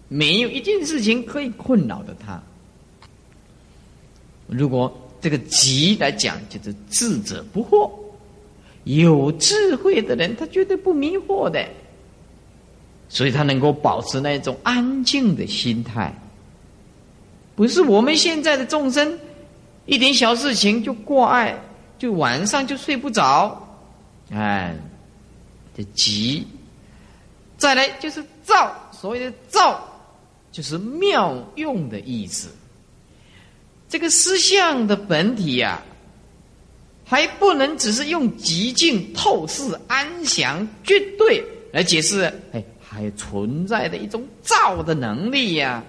[0.09, 2.43] 没有一件事情可以困扰的他。
[4.49, 4.93] 如果。
[5.21, 7.91] 这个“急”来讲，就是智者不惑。
[8.97, 11.63] 有智慧的人，他绝对不迷惑的，
[13.09, 16.13] 所以他能够保持那种安静的心态。
[17.55, 19.19] 不是我们现在的众生，
[19.85, 21.55] 一点小事情就过爱，
[21.99, 23.61] 就晚上就睡不着。
[24.31, 24.75] 哎，
[25.77, 26.47] 这急。
[27.59, 29.83] 再来就是躁，所谓的躁，
[30.53, 32.49] 就是妙用的意思。
[33.89, 35.83] 这个思想的本体呀，
[37.09, 41.43] 还不能只是用极静、透视、安详、绝对
[41.73, 45.83] 来解释，哎，还存在的一种造的能力呀。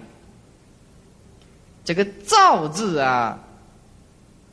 [1.84, 3.38] 这个造字啊，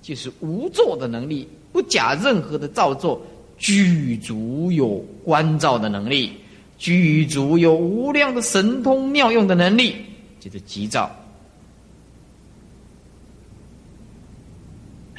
[0.02, 3.22] 就是无作的能力，不假任何的造作，
[3.58, 6.34] 具足有观照的能力，
[6.78, 9.96] 具足有无量的神通妙用的能力，
[10.40, 11.10] 就是急躁。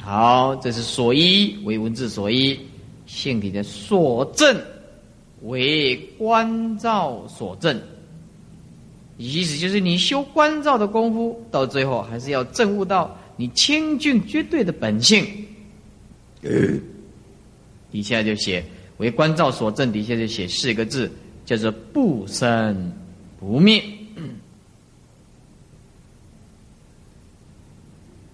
[0.09, 2.59] 好，这是所依为文字所依，
[3.05, 4.59] 性体的所证
[5.43, 7.79] 为观照所证，
[9.17, 15.23] 意思就是你修观照的功夫，到最后还是要证悟到你清净绝对的本性。
[17.91, 18.65] 底下就写
[18.97, 21.11] 为观照所证，底下就写四个字，
[21.45, 22.91] 叫做不生
[23.39, 23.79] 不灭。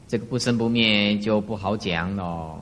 [0.07, 2.61] 这个不生不灭就不好讲喽。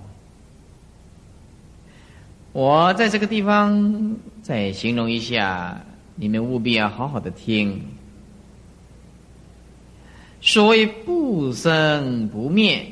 [2.52, 5.84] 我在这个地方再形容一下，
[6.16, 7.82] 你们务必要好好的听。
[10.40, 12.86] 所谓不生不灭，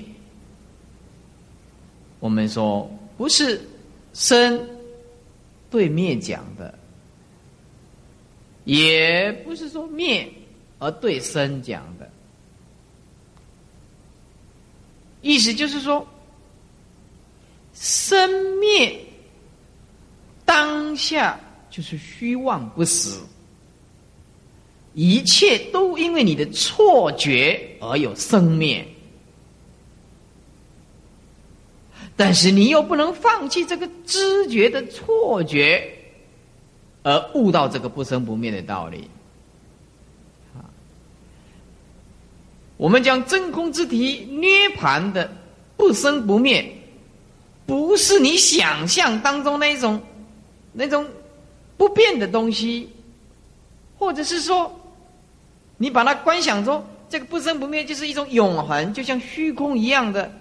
[2.20, 3.62] 我们说不是
[4.14, 4.60] 生
[5.70, 6.74] 对灭讲的，
[8.64, 10.28] 也不是说灭
[10.80, 12.10] 而对生讲的，
[15.22, 16.08] 意思就是说，
[17.74, 19.00] 生灭
[20.44, 23.18] 当下就是虚妄不实。
[24.94, 28.86] 一切都因为你的错觉而有生灭，
[32.18, 35.82] 但是你又不能放弃这个知觉的错觉，
[37.04, 39.10] 而悟到这个不生不灭的道理。
[42.82, 45.32] 我们将真空之体涅盘的
[45.78, 46.66] 不生不灭，
[47.68, 50.02] 不是你想象当中那种
[50.74, 51.06] 那种
[51.78, 52.90] 不变的东西，
[54.00, 54.76] 或者是说。
[55.78, 60.32] 你把它观想中，这个不生不灭就是一种永恒，就像虚空一样的，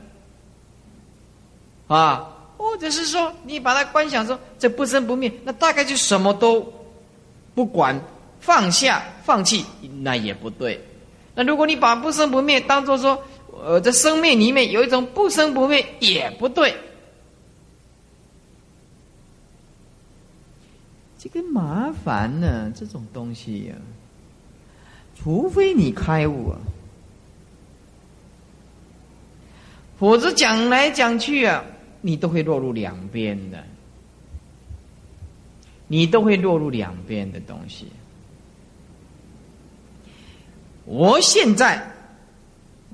[1.89, 2.29] 啊，
[2.59, 6.71] 或者是说你把它观想中，这不生不灭，那大概就什么都
[7.55, 7.99] 不管，
[8.39, 9.65] 放下放弃，
[10.03, 10.79] 那也不对。
[11.35, 13.23] 那如果你把不生不灭当做说，
[13.63, 16.75] 呃，在生命里面有一种不生不灭，也不对。
[21.19, 23.75] 这个麻烦呢，这种东西呀。
[25.15, 26.59] 除非你开悟啊，
[29.99, 31.63] 否则讲来讲去啊，
[32.01, 33.63] 你都会落入两边的，
[35.89, 37.87] 你都会落入两边的东西。
[40.91, 41.81] 我现在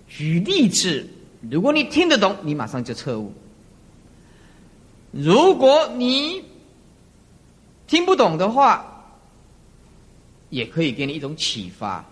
[0.06, 1.08] 举例子，
[1.50, 3.32] 如果你听得懂，你马上就彻悟；
[5.12, 6.44] 如果你
[7.86, 8.84] 听不懂的话，
[10.50, 12.04] 也可以给你一种启发。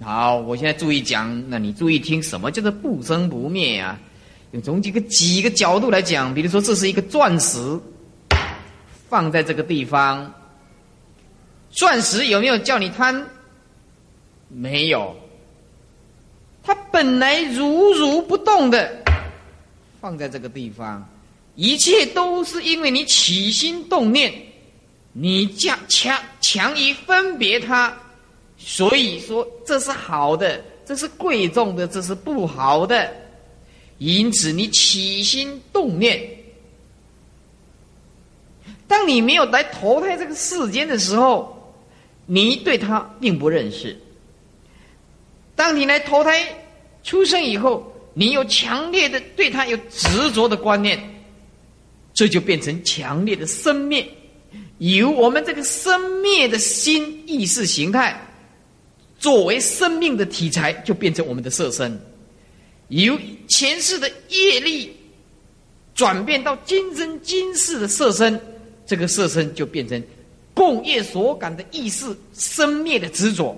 [0.00, 4.00] 好，我现在注意讲，那你注意听，什么叫做不生不灭啊？
[4.52, 7.78] 用从几个几个角度来讲，比如说，这是一个钻石，
[9.10, 10.32] 放在这个地方，
[11.70, 13.24] 钻石有没有叫你贪？
[14.48, 15.14] 没有，
[16.62, 19.02] 它本来如如不动的，
[20.00, 21.06] 放在这个地方，
[21.56, 24.32] 一切都是因为你起心动念，
[25.12, 27.94] 你强强强于分别它。
[28.58, 33.12] 所以说，这是好的，这是贵重的，这是不好的。
[33.98, 36.26] 因此，你起心动念，
[38.86, 41.55] 当你没有来投胎这个世间的时候，
[42.26, 43.96] 你对他并不认识；
[45.54, 46.46] 当你来投胎
[47.02, 50.98] 出生以后，你有强烈的对他有执着的观念，
[52.12, 54.06] 这就变成强烈的生灭。
[54.78, 58.22] 由我们这个生灭的心意识形态。
[59.18, 61.98] 作为生命的题材，就变成我们的色身，
[62.88, 63.18] 由
[63.48, 64.94] 前世的业力
[65.94, 68.38] 转变到今生今世的色身，
[68.84, 70.00] 这个色身就变成
[70.56, 73.54] 共业所感的意识生灭的执着。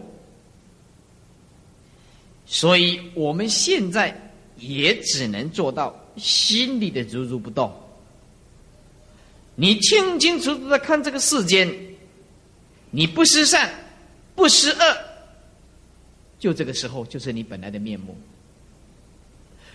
[2.44, 7.72] 所以我们现在也只能做到心里的如如不动。
[9.54, 11.72] 你清清楚楚的看这个世间，
[12.90, 13.70] 你不失善，
[14.34, 14.98] 不失恶。
[16.38, 18.16] 就这个时候，就是你本来的面目。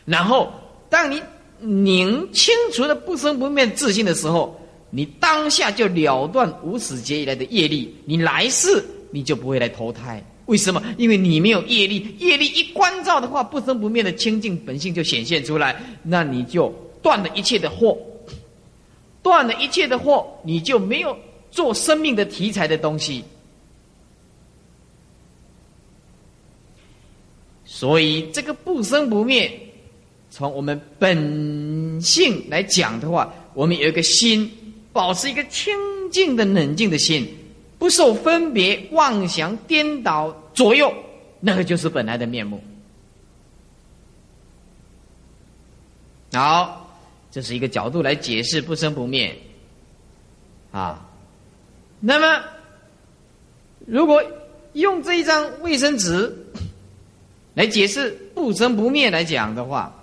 [0.05, 0.51] 然后，
[0.89, 1.21] 当你
[1.59, 4.59] 拧清楚了不生不灭自信的时候，
[4.95, 10.23] 你当下就了断无始劫以来的业力，你来世你就不会来投胎。
[10.45, 10.83] 为什么？
[10.99, 16.69] 因为你没有业力，业力一关照的话，不生不灭的清净本性就显现出来，那你就
[17.01, 17.97] 断了一切的祸，
[19.23, 21.17] 断了一切的祸，你就没有
[21.49, 23.23] 做生命的题材的东西。
[27.65, 29.51] 所以，这个不生不灭，
[30.29, 34.51] 从我们本性来讲的话，我们有一个心，
[34.93, 35.75] 保持一个清
[36.11, 37.27] 净的、冷静的心，
[37.77, 40.93] 不受分别、妄想、颠倒左右，
[41.41, 42.63] 那个就是本来的面目。
[46.31, 46.95] 好，
[47.31, 49.35] 这是一个角度来解释不生不灭。
[50.71, 51.05] 啊，
[51.99, 52.43] 那么，
[53.85, 54.23] 如果
[54.73, 56.33] 用这一张卫生纸。
[57.55, 59.93] 来解释不生不灭来讲的话，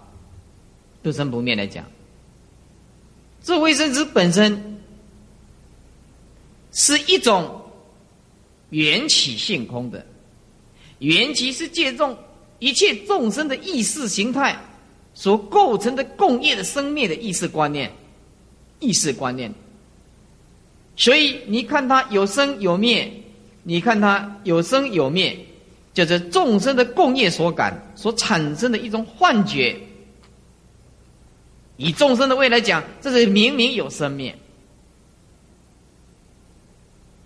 [1.03, 1.85] 不生不灭来讲，
[3.43, 4.80] 这卫生纸本身
[6.81, 7.61] 是一种
[8.71, 10.03] 缘起性空的，
[11.01, 12.17] 缘起是借重
[12.59, 14.57] 一切众生的意识形态
[15.13, 17.93] 所构成的共业的生灭的意识观念，
[18.79, 19.53] 意识观念。
[20.97, 23.13] 所以你看它有生有灭，
[23.63, 25.39] 你看它有生有灭。
[25.93, 29.77] 就是众生的共业所感所产生的一种幻觉。
[31.77, 34.33] 以众生的位来讲，这是明明有生灭，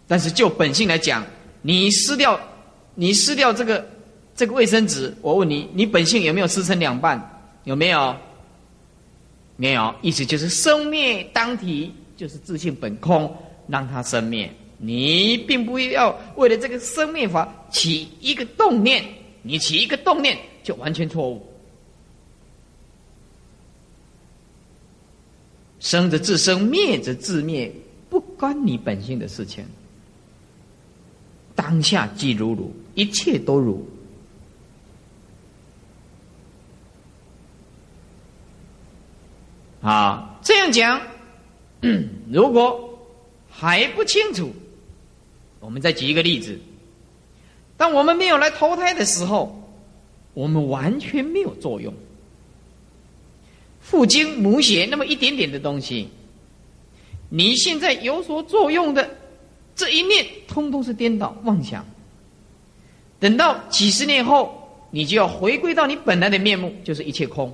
[0.07, 1.25] 但是就本性来讲，
[1.63, 2.39] 你撕掉，
[2.95, 3.87] 你撕掉这个
[4.35, 7.19] 这个卫生纸，我问你，你本性有没有撕成两半？
[7.65, 8.15] 有没有？
[9.57, 13.33] 没有，意思就是生灭当体，就是自性本空，
[13.69, 14.51] 让它生灭。
[14.79, 19.03] 你并不要为了这个生灭法起一个动念，
[19.43, 21.41] 你起一个动念就完全错误。
[25.79, 27.73] 生则自生，灭则自灭，
[28.11, 29.65] 不关你本性的事情。
[31.55, 33.87] 当下即如如，一切都如。
[39.81, 41.01] 啊，这样讲，
[42.33, 42.99] 如果
[43.51, 44.51] 还不清楚，
[45.61, 46.59] 我们再举一个例子：
[47.77, 49.63] 当我们没有来投胎的时候，
[50.33, 51.93] 我们完全没有作用。
[53.81, 56.09] 父精母血那么一点点的东西，
[57.29, 59.19] 你现在有所作用的
[59.75, 61.85] 这一念，通通是颠倒妄想。
[63.19, 67.53] 等到几十年后，你就要回归到你本来的面目，就是一切空。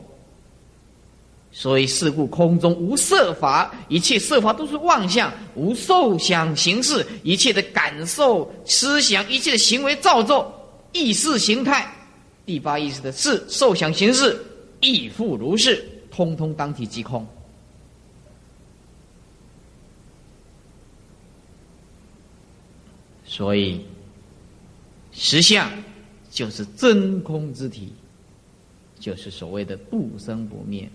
[1.53, 10.53] 所以事故空中无色法，一切色法都是妄想，无受想行识，一切的感受、思想、一切的行为造作、
[10.93, 11.93] 意识形态，
[12.47, 14.41] 第八意识的是、受想行识，
[14.81, 15.85] 亦复如是。
[16.11, 17.27] 通通当体即空，
[23.41, 23.81] 所以
[25.13, 25.73] 实相
[26.31, 27.91] 就是真空之体，
[28.99, 30.87] 就是所谓的不生不灭。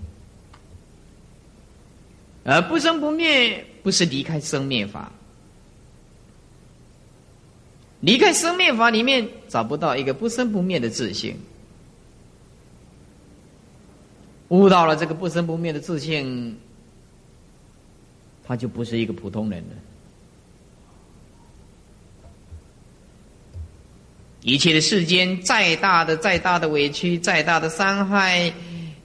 [2.43, 5.11] 而不生不灭不是离开生灭法，
[8.01, 11.35] 离开生灭法里面找不到一个不生不灭的自性。
[14.49, 16.55] 悟到了这个不生不灭的自性，
[18.43, 19.75] 他就不是一个普通人了。
[24.45, 28.53] 一切的世间，再大的、再大的委屈、再大的伤害，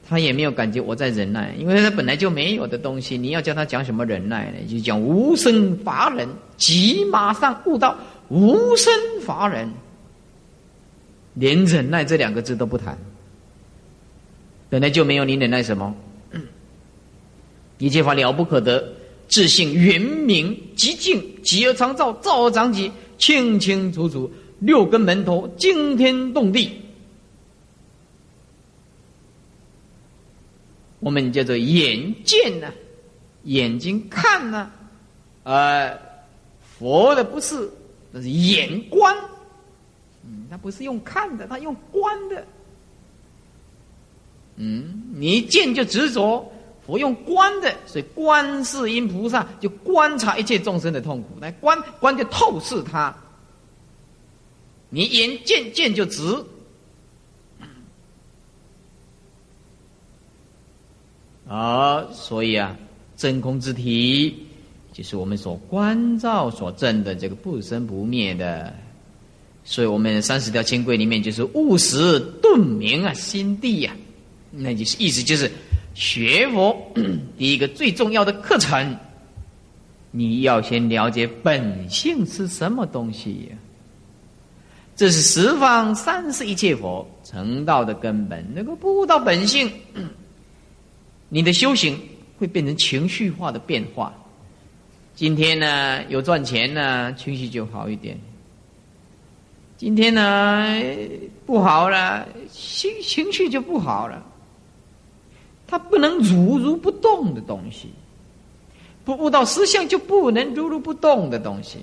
[0.07, 3.17] 他也没有感觉我在忍耐，因为他本来就没有的东西。
[3.17, 4.59] 你要叫他讲什么忍耐呢？
[4.69, 6.29] 就讲无生法忍，
[6.59, 7.97] 即马上悟到
[8.29, 9.67] 无生法忍，
[11.33, 12.99] 连忍耐这两个字都不谈。
[14.69, 15.95] 本来就没有你忍耐什么，
[17.79, 18.93] 一切法了不可得，
[19.27, 24.31] 自性圆明极净，极而常照，照而常极，清清楚楚，
[24.61, 26.81] 六根门头惊天动地。
[31.01, 32.71] 我们叫做眼见呐，
[33.45, 34.71] 眼睛看呐，
[35.45, 35.99] 呃，
[36.79, 37.71] 佛的不是，
[38.13, 39.17] 那是眼观，
[40.25, 42.47] 嗯，他不是用看的，他用观的。
[44.57, 46.53] 嗯，你一见就执着，
[46.85, 53.17] 佛用观的，所以观世音菩萨就观察一切众生的痛苦，来观观就透视他。
[54.91, 56.45] 你眼见见就直，
[61.49, 62.77] 啊，所以啊，
[63.17, 64.47] 真空之体
[64.93, 68.75] 就是我们所观照所证的这个不生不灭的，
[69.65, 73.95] 所以我们三十条清规里面就是务实顿明啊，心地呀。
[74.51, 75.49] 那就是意思就是
[75.95, 76.77] 学佛
[77.39, 78.97] 第一个最重要的课程，
[80.11, 83.57] 你要先了解本性是什么东西呀？
[85.01, 88.47] 这是十方三世一切佛成道的根本。
[88.55, 89.73] 那个不悟到本性，
[91.31, 91.99] 你的修行
[92.39, 94.13] 会变成情绪化的变化。
[95.15, 98.15] 今天呢有赚钱呢，情绪就好一点；
[99.79, 100.79] 今天呢
[101.47, 104.23] 不好了，情情绪就不好了。
[105.67, 107.89] 它不能如如不动的东西，
[109.03, 111.79] 不悟到实相就不能如如不动的东西，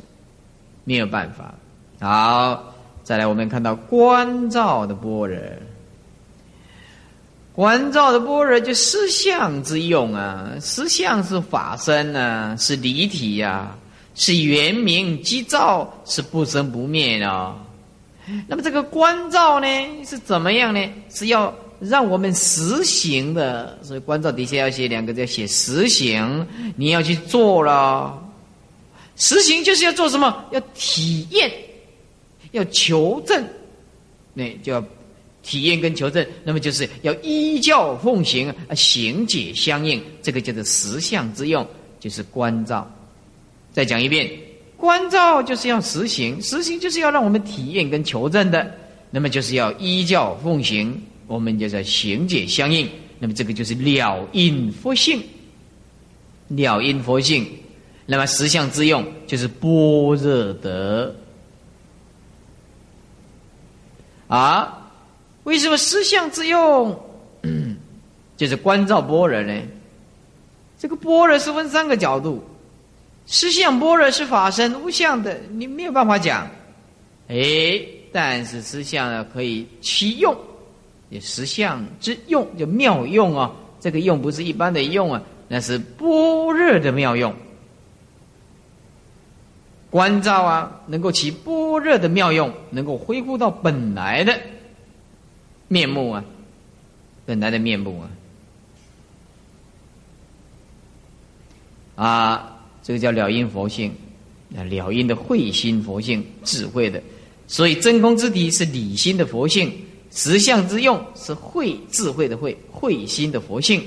[0.83, 1.55] 没有办法。
[1.99, 2.75] 好，
[3.07, 5.37] 再来我们看到观照的般若，
[7.53, 13.73] 观照的般若就实相之用啊，实相是法身啊，是离体呀，
[14.13, 17.55] 是圆明即照，是不生不灭的。
[18.45, 19.67] 那么这个观照呢，
[20.05, 20.85] 是怎么样呢？
[21.09, 21.53] 是要。
[21.79, 26.47] 让我们实行的，所以关照底下要写两个字，要写实行。
[26.75, 28.19] 你要去做了，
[29.15, 30.43] 实行就是要做什么？
[30.49, 31.51] 要体验，
[32.57, 33.43] 要求证，
[34.33, 34.83] 那就要
[35.43, 36.25] 体验跟求证。
[36.43, 41.65] 那么就是要依教奉行，行解相应，这个叫做实相之用，
[41.99, 42.91] 就是关照。
[43.71, 44.29] 再讲一遍，
[44.75, 48.69] 关照就是要实行，实行就是要让我们体验跟求证的。
[49.11, 52.89] 那么就是要依教奉行，我们就是行解相应。
[53.19, 55.23] 那么这个就是了因佛性，
[56.49, 57.45] 了因佛性。
[58.05, 59.69] 那么实相之用就是般
[60.15, 61.13] 若德
[64.27, 64.89] 啊。
[65.43, 66.97] 为什么实相之用
[68.35, 69.61] 就是观照般若呢？
[70.77, 72.43] 这个般若是分三个角度，
[73.25, 76.47] 实相般若是法身无相的，你没有办法讲。
[77.29, 80.35] 哎，但是实相呢可以其用。
[81.09, 83.49] 也实相之用，就妙用啊！
[83.79, 86.07] 这个用不是一般的用啊，那是般
[86.51, 87.33] 若的妙用。
[89.89, 94.37] 观照啊，能够起般若的妙用，能够恢复到本来的
[95.67, 96.23] 面目啊，
[97.25, 98.09] 本来的面目啊。
[101.95, 103.91] 啊，这个叫了因佛性，
[104.55, 107.01] 啊，了因的慧心佛性，智慧的，
[107.47, 109.71] 所以真空之体是理心的佛性。
[110.09, 113.83] 实相之用是慧智慧的慧慧心的佛性，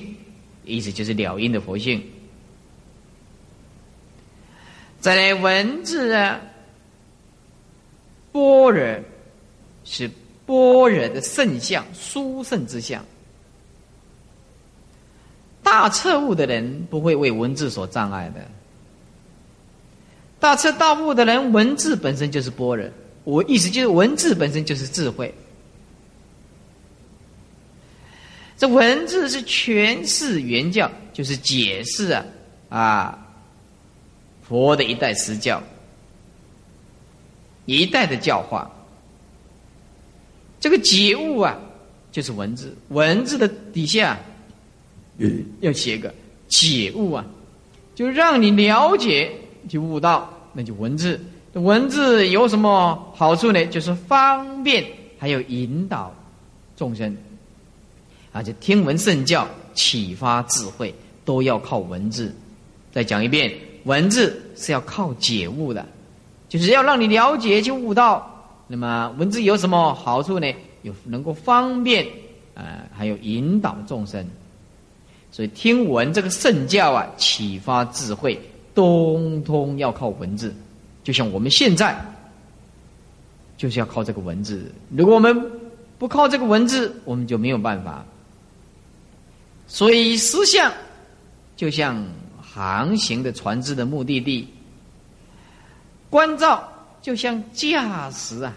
[0.64, 2.00] 意思就是了因的佛性。
[5.00, 6.40] 再来文字啊，
[8.32, 9.00] 般若
[9.84, 10.10] 是
[10.44, 13.04] 般若的圣相，殊胜之相。
[15.62, 18.46] 大彻悟的人不会为文字所障碍的。
[20.38, 22.88] 大彻大悟的人，文字本身就是般若，
[23.24, 25.32] 我意思就是文字本身就是智慧。
[28.58, 32.24] 这文字是诠释原教，就是解释啊
[32.68, 33.29] 啊
[34.50, 35.62] 佛的一代实教，
[37.66, 38.68] 一代的教化。
[40.58, 41.56] 这个解悟啊，
[42.10, 44.18] 就是文字，文字的底下
[45.60, 46.12] 要写个
[46.48, 47.24] 解悟啊，
[47.94, 49.30] 就让你了解，
[49.68, 51.20] 就悟道，那就文字。
[51.52, 53.64] 文字有什么好处呢？
[53.66, 54.84] 就是方便，
[55.16, 56.12] 还有引导
[56.76, 57.16] 众生。
[58.32, 60.92] 而且听闻圣教，启发智慧，
[61.24, 62.34] 都要靠文字。
[62.92, 63.52] 再讲一遍，
[63.84, 65.84] 文字是要靠解悟的，
[66.48, 68.26] 就是要让你了解就悟道。
[68.66, 70.52] 那么文字有什么好处呢？
[70.82, 72.06] 有能够方便，
[72.54, 74.24] 呃，还有引导众生。
[75.32, 78.40] 所以听闻这个圣教啊，启发智慧，
[78.74, 80.54] 通通要靠文字。
[81.04, 81.98] 就像我们现在，
[83.56, 84.72] 就是要靠这个文字。
[84.96, 85.50] 如果我们
[85.98, 88.04] 不靠这个文字，我们就没有办法。
[89.66, 90.72] 所以，思想
[91.56, 92.04] 就像
[92.52, 94.46] 航行的船只的目的地；
[96.08, 96.66] 关照
[97.00, 98.54] 就像驾驶啊，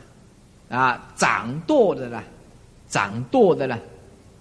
[0.69, 2.23] 啊，掌舵的啦，
[2.87, 3.79] 掌舵的啦，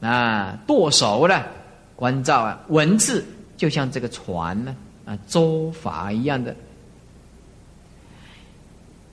[0.00, 1.46] 啊，舵手了。
[1.96, 3.24] 关照啊，文字
[3.57, 4.74] 就像这个船呢，
[5.05, 6.57] 啊，舟筏一样的。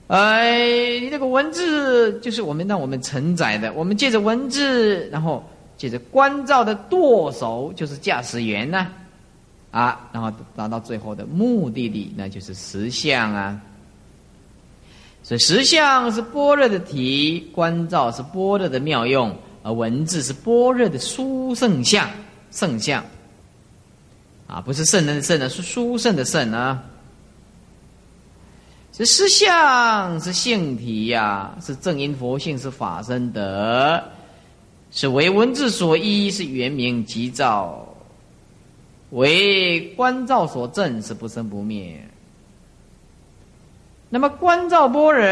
[0.08, 5.44] 哎，你这个文字就是我们让我们承载的，我们借着文字，然后。
[5.76, 8.88] 借着关照的舵手就是驾驶员呢，
[9.70, 13.60] 啊然后达到最后的目的地，那就是实相啊。
[15.22, 22.08] 所以实相是般若的体，关照是般若的妙用，而文字是般若的殊胜相，
[22.50, 23.04] 圣相。
[24.46, 26.82] 啊，不是圣人的圣呢，是殊胜的圣啊。
[28.92, 34.02] 这实相是性体呀，是正因佛性，是法身德。
[34.90, 37.86] 是为文字所依，是原名即照；
[39.10, 42.00] 为观照所证，是不生不灭。
[44.08, 45.22] 那么观照般若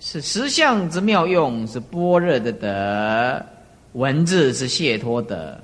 [0.00, 3.44] 是实相之妙用，是般若的德；
[3.92, 5.58] 文字是解脱德。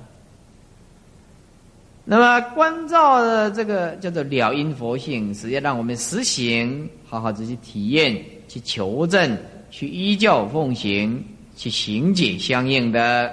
[2.05, 9.37] 那么观照的这个叫做了因佛性，是要让我们实行，好好的去体验、去求证、
[9.69, 11.23] 去依教奉行。
[11.55, 13.31] 去行解相应的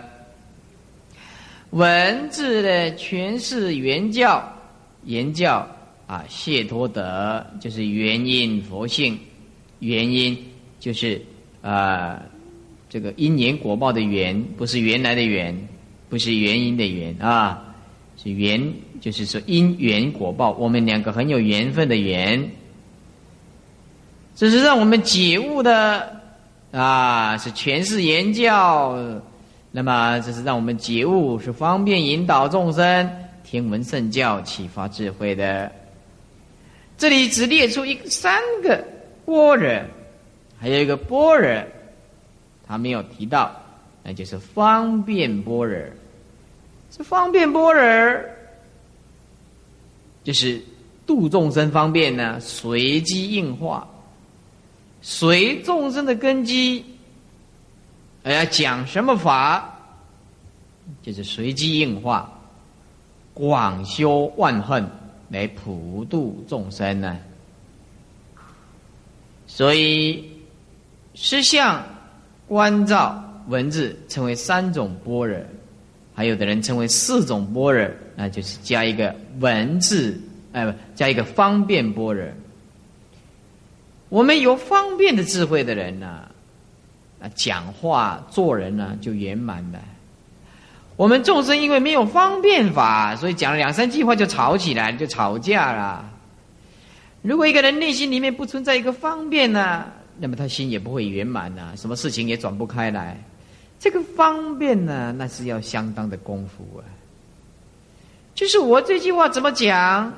[1.70, 4.42] 文字的诠释原教
[5.04, 5.66] 原教
[6.06, 9.18] 啊，谢托德就是原因佛性，
[9.78, 10.36] 原因
[10.78, 11.20] 就是
[11.62, 12.20] 啊
[12.88, 15.68] 这个因缘果报的缘，不是原来的缘，
[16.08, 17.62] 不是原因的缘啊，
[18.22, 22.50] 是缘，就是说因缘果报，我们两个很有缘分的缘，
[24.34, 26.18] 这是让我们解悟的。
[26.72, 28.96] 啊，是诠释言教，
[29.72, 33.08] 那么这是让我们觉悟，是方便引导众生
[33.44, 35.70] 听闻圣教，启发智慧的。
[36.98, 38.84] 这里只列出一三个
[39.24, 39.80] 波若，
[40.58, 41.64] 还有一个波若，
[42.66, 43.54] 他没有提到，
[44.02, 45.78] 那就是方便波若。
[46.90, 47.82] 这方便波若，
[50.24, 50.60] 就是
[51.06, 53.88] 度众生方便呢，随机应化。
[55.00, 56.84] 随众生的根基
[58.22, 59.78] 而要讲什么法，
[61.02, 62.30] 就是随机应化，
[63.32, 64.86] 广修万恨，
[65.30, 67.18] 来普度众生呢。
[69.46, 70.24] 所以，
[71.14, 71.84] 实相、
[72.46, 75.38] 观照、文字称为三种般若，
[76.14, 80.20] 还有的人称为四种般若，那就是加一个文字，
[80.52, 82.24] 哎不，加一个方便般若。
[84.08, 86.29] 我们有方便的智慧的人呢，
[87.20, 89.78] 啊讲话做人呢就圆满了。
[90.96, 96.04] 我们众生因为没有方便法，所以讲了两三句话就吵起来，就吵架了。
[97.22, 99.86] 如果一个人内心里面不存在一个方便呢，
[100.18, 103.18] 那么他心也不会圆满呐，什么事情也转不开来。
[103.78, 106.84] 这个方便呢，那是要相当的功夫啊。
[108.34, 110.12] 就是我这句话怎么讲，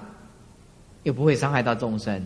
[1.04, 2.24] 又不会伤害到众生。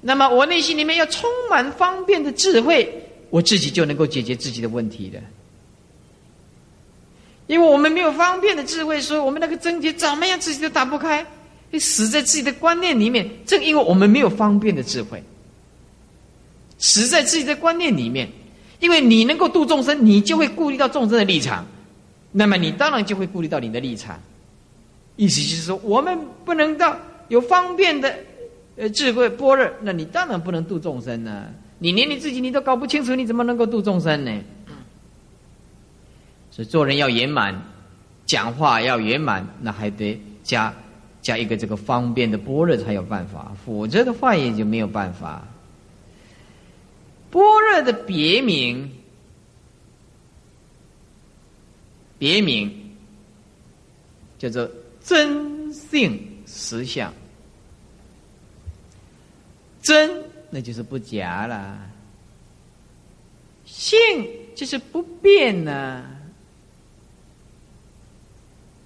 [0.00, 5.18] 那么我内心里面要充满方便的智慧，我自己就能够解决自己的问题的。
[7.46, 11.26] 因为我们没有方便的智慧，所以我们那个症结怎么样自己都打不开。
[11.70, 15.22] 你死在自己的观念里面，正因为我们没有方便的智慧，
[16.76, 18.28] 死在自己的观念里面。
[18.80, 21.66] 因为你能够度众生，你就会顾虑到众生的立场，
[22.32, 24.20] 那么你当然就会顾虑到你的立场。
[25.16, 26.94] 意思就是说，我们不能到
[27.28, 28.14] 有方便的
[28.76, 31.46] 呃智慧般若，那你当然不能度众生呢。
[31.82, 34.40] 你连你自己你都搞不清楚，你怎么能够度众生呢？
[36.52, 37.60] 所以做人要圆满，
[38.24, 40.72] 讲话要圆满，那还得加。
[41.22, 45.46] 加一个这个方便的般若才有办法，否则的话也就没有办法。
[47.30, 48.90] 般若的别名，
[52.18, 52.68] 别名
[54.36, 54.68] 叫做
[55.00, 57.14] 真性实相。
[59.80, 60.24] 真
[60.54, 61.90] 那就是不假啦，
[63.64, 63.98] 性
[64.54, 66.04] 就是不变呢，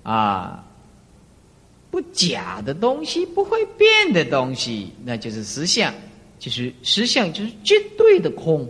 [0.05, 0.63] 啊。
[1.89, 5.95] 不假的东西，不会变的东西，那就是实相，
[6.39, 8.69] 就是实相，就是绝对的空，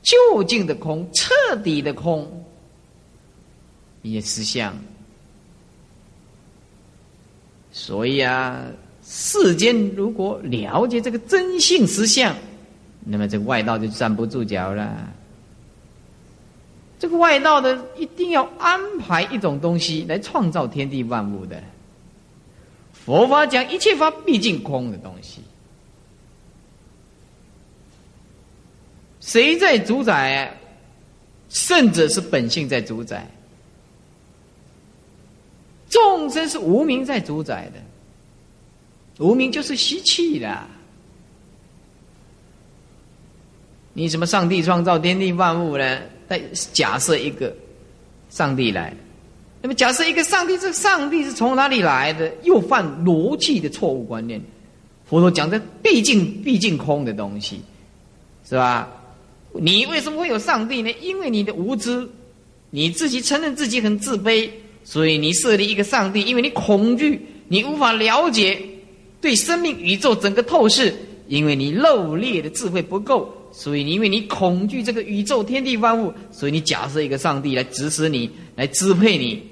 [0.00, 2.44] 究竟的空，彻底的空，
[4.02, 4.78] 也实相。
[7.72, 8.64] 所以啊，
[9.08, 12.34] 世间如果了解这个真性实相，
[13.04, 15.08] 那么这个外道就站不住脚了。
[16.98, 21.62] 这个外道的一定要安排一种东西来创造天地万物的。
[22.92, 25.40] 佛法讲一切法毕竟空的东西，
[29.20, 30.52] 谁在主宰？
[31.48, 33.24] 圣者是本性在主宰，
[35.88, 37.80] 众生是无名在主宰的。
[39.18, 40.66] 无名就是吸气的。
[43.92, 45.98] 你什么上帝创造天地万物呢？
[46.28, 46.40] 再
[46.72, 47.54] 假设一个
[48.28, 48.92] 上帝来，
[49.62, 52.30] 那么假设一个上帝，这上帝是从哪里来的？
[52.42, 54.40] 又犯逻辑的错误观念。
[55.06, 57.60] 佛陀讲的毕竟毕竟空的东西，
[58.46, 58.90] 是吧？
[59.54, 60.92] 你为什么会有上帝呢？
[61.00, 62.06] 因为你的无知，
[62.70, 64.50] 你自己承认自己很自卑，
[64.84, 66.20] 所以你设立一个上帝。
[66.22, 68.60] 因为你恐惧，你无法了解
[69.20, 70.94] 对生命宇宙整个透视，
[71.28, 73.32] 因为你漏裂的智慧不够。
[73.52, 79.42] 所以你，因为你恐惧这个宇宙天地万物，所以你假设一个上帝来指使你，来支配你。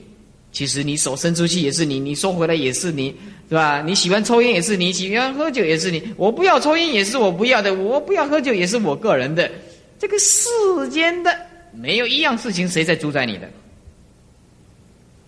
[0.52, 3.14] 其实你手伸出去也是你，你收回来也是你，
[3.48, 3.82] 对吧？
[3.82, 6.02] 你喜欢抽烟也是你，喜欢喝酒也是你。
[6.16, 9.50] 我不要抽烟也是我不要的，我不要喝酒也是我个人的。
[9.98, 10.48] 这个世
[10.90, 11.34] 间的
[11.72, 13.50] 没有一样事情谁在主宰你的，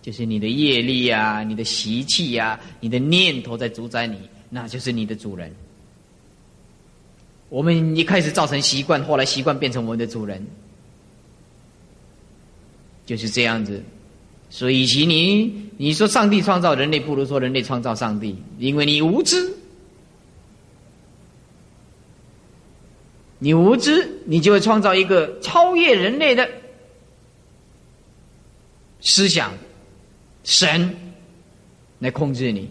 [0.07, 4.17] 就是你的业力呀，你的习气呀，你的念头在主宰你，
[4.49, 5.53] 那就是你的主人。
[7.49, 10.41] 我们一开始造成习惯，后来习惯变成我们的主人，
[13.05, 13.83] 就是这样子。
[14.49, 19.53] 所以，与其你你说上帝创造人类，不如说人类创造上帝，因为你无知，
[23.39, 26.49] 你无知，你就会创造一个超越人类的
[29.01, 29.51] 思想
[30.47, 30.95] 神
[31.99, 32.69] 来控制你。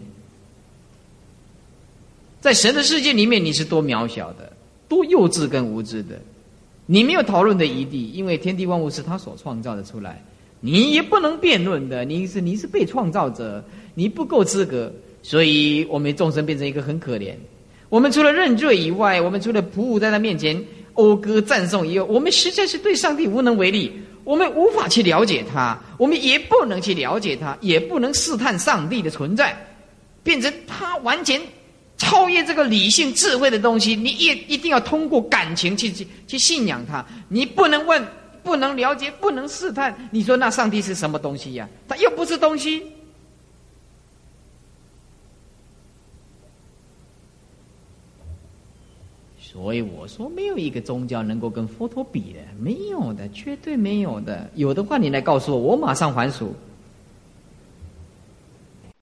[2.41, 4.51] 在神的世界里面，你是多渺小的。
[4.89, 6.19] 多幼稚跟无知的，
[6.87, 10.23] 你没有讨论的余地，因为天地万物是他所创造的出来，
[10.59, 12.03] 你也不能辩论的。
[12.03, 13.63] 你是你是被创造者，
[13.93, 17.35] 你不够资格，所以我们众生变成一个很可怜。
[17.89, 20.59] 我们除了认罪以外，我们除了匍匐在他面前
[20.95, 23.91] 讴歌赞颂以外，我们实在是对上帝无能为力。
[24.27, 29.57] 我们无法去了解他，我们也不能去了解他，也不能试探上帝的存在，
[30.21, 31.41] 变成他完全
[31.97, 37.05] 超越这个理性智慧的东西，你也一定要通过感情去去去信仰他。
[37.29, 38.05] 你不能问，
[38.43, 39.97] 不能了解，不能试探。
[40.11, 41.65] 你说那上帝是什么东西呀？
[41.87, 42.83] 他又不是东西。
[49.49, 54.49] 所以我说，没有一个宗教能够跟佛陀比的，没有的，绝对没有的。
[54.55, 56.53] 有的话，你来告诉我，我马上还俗。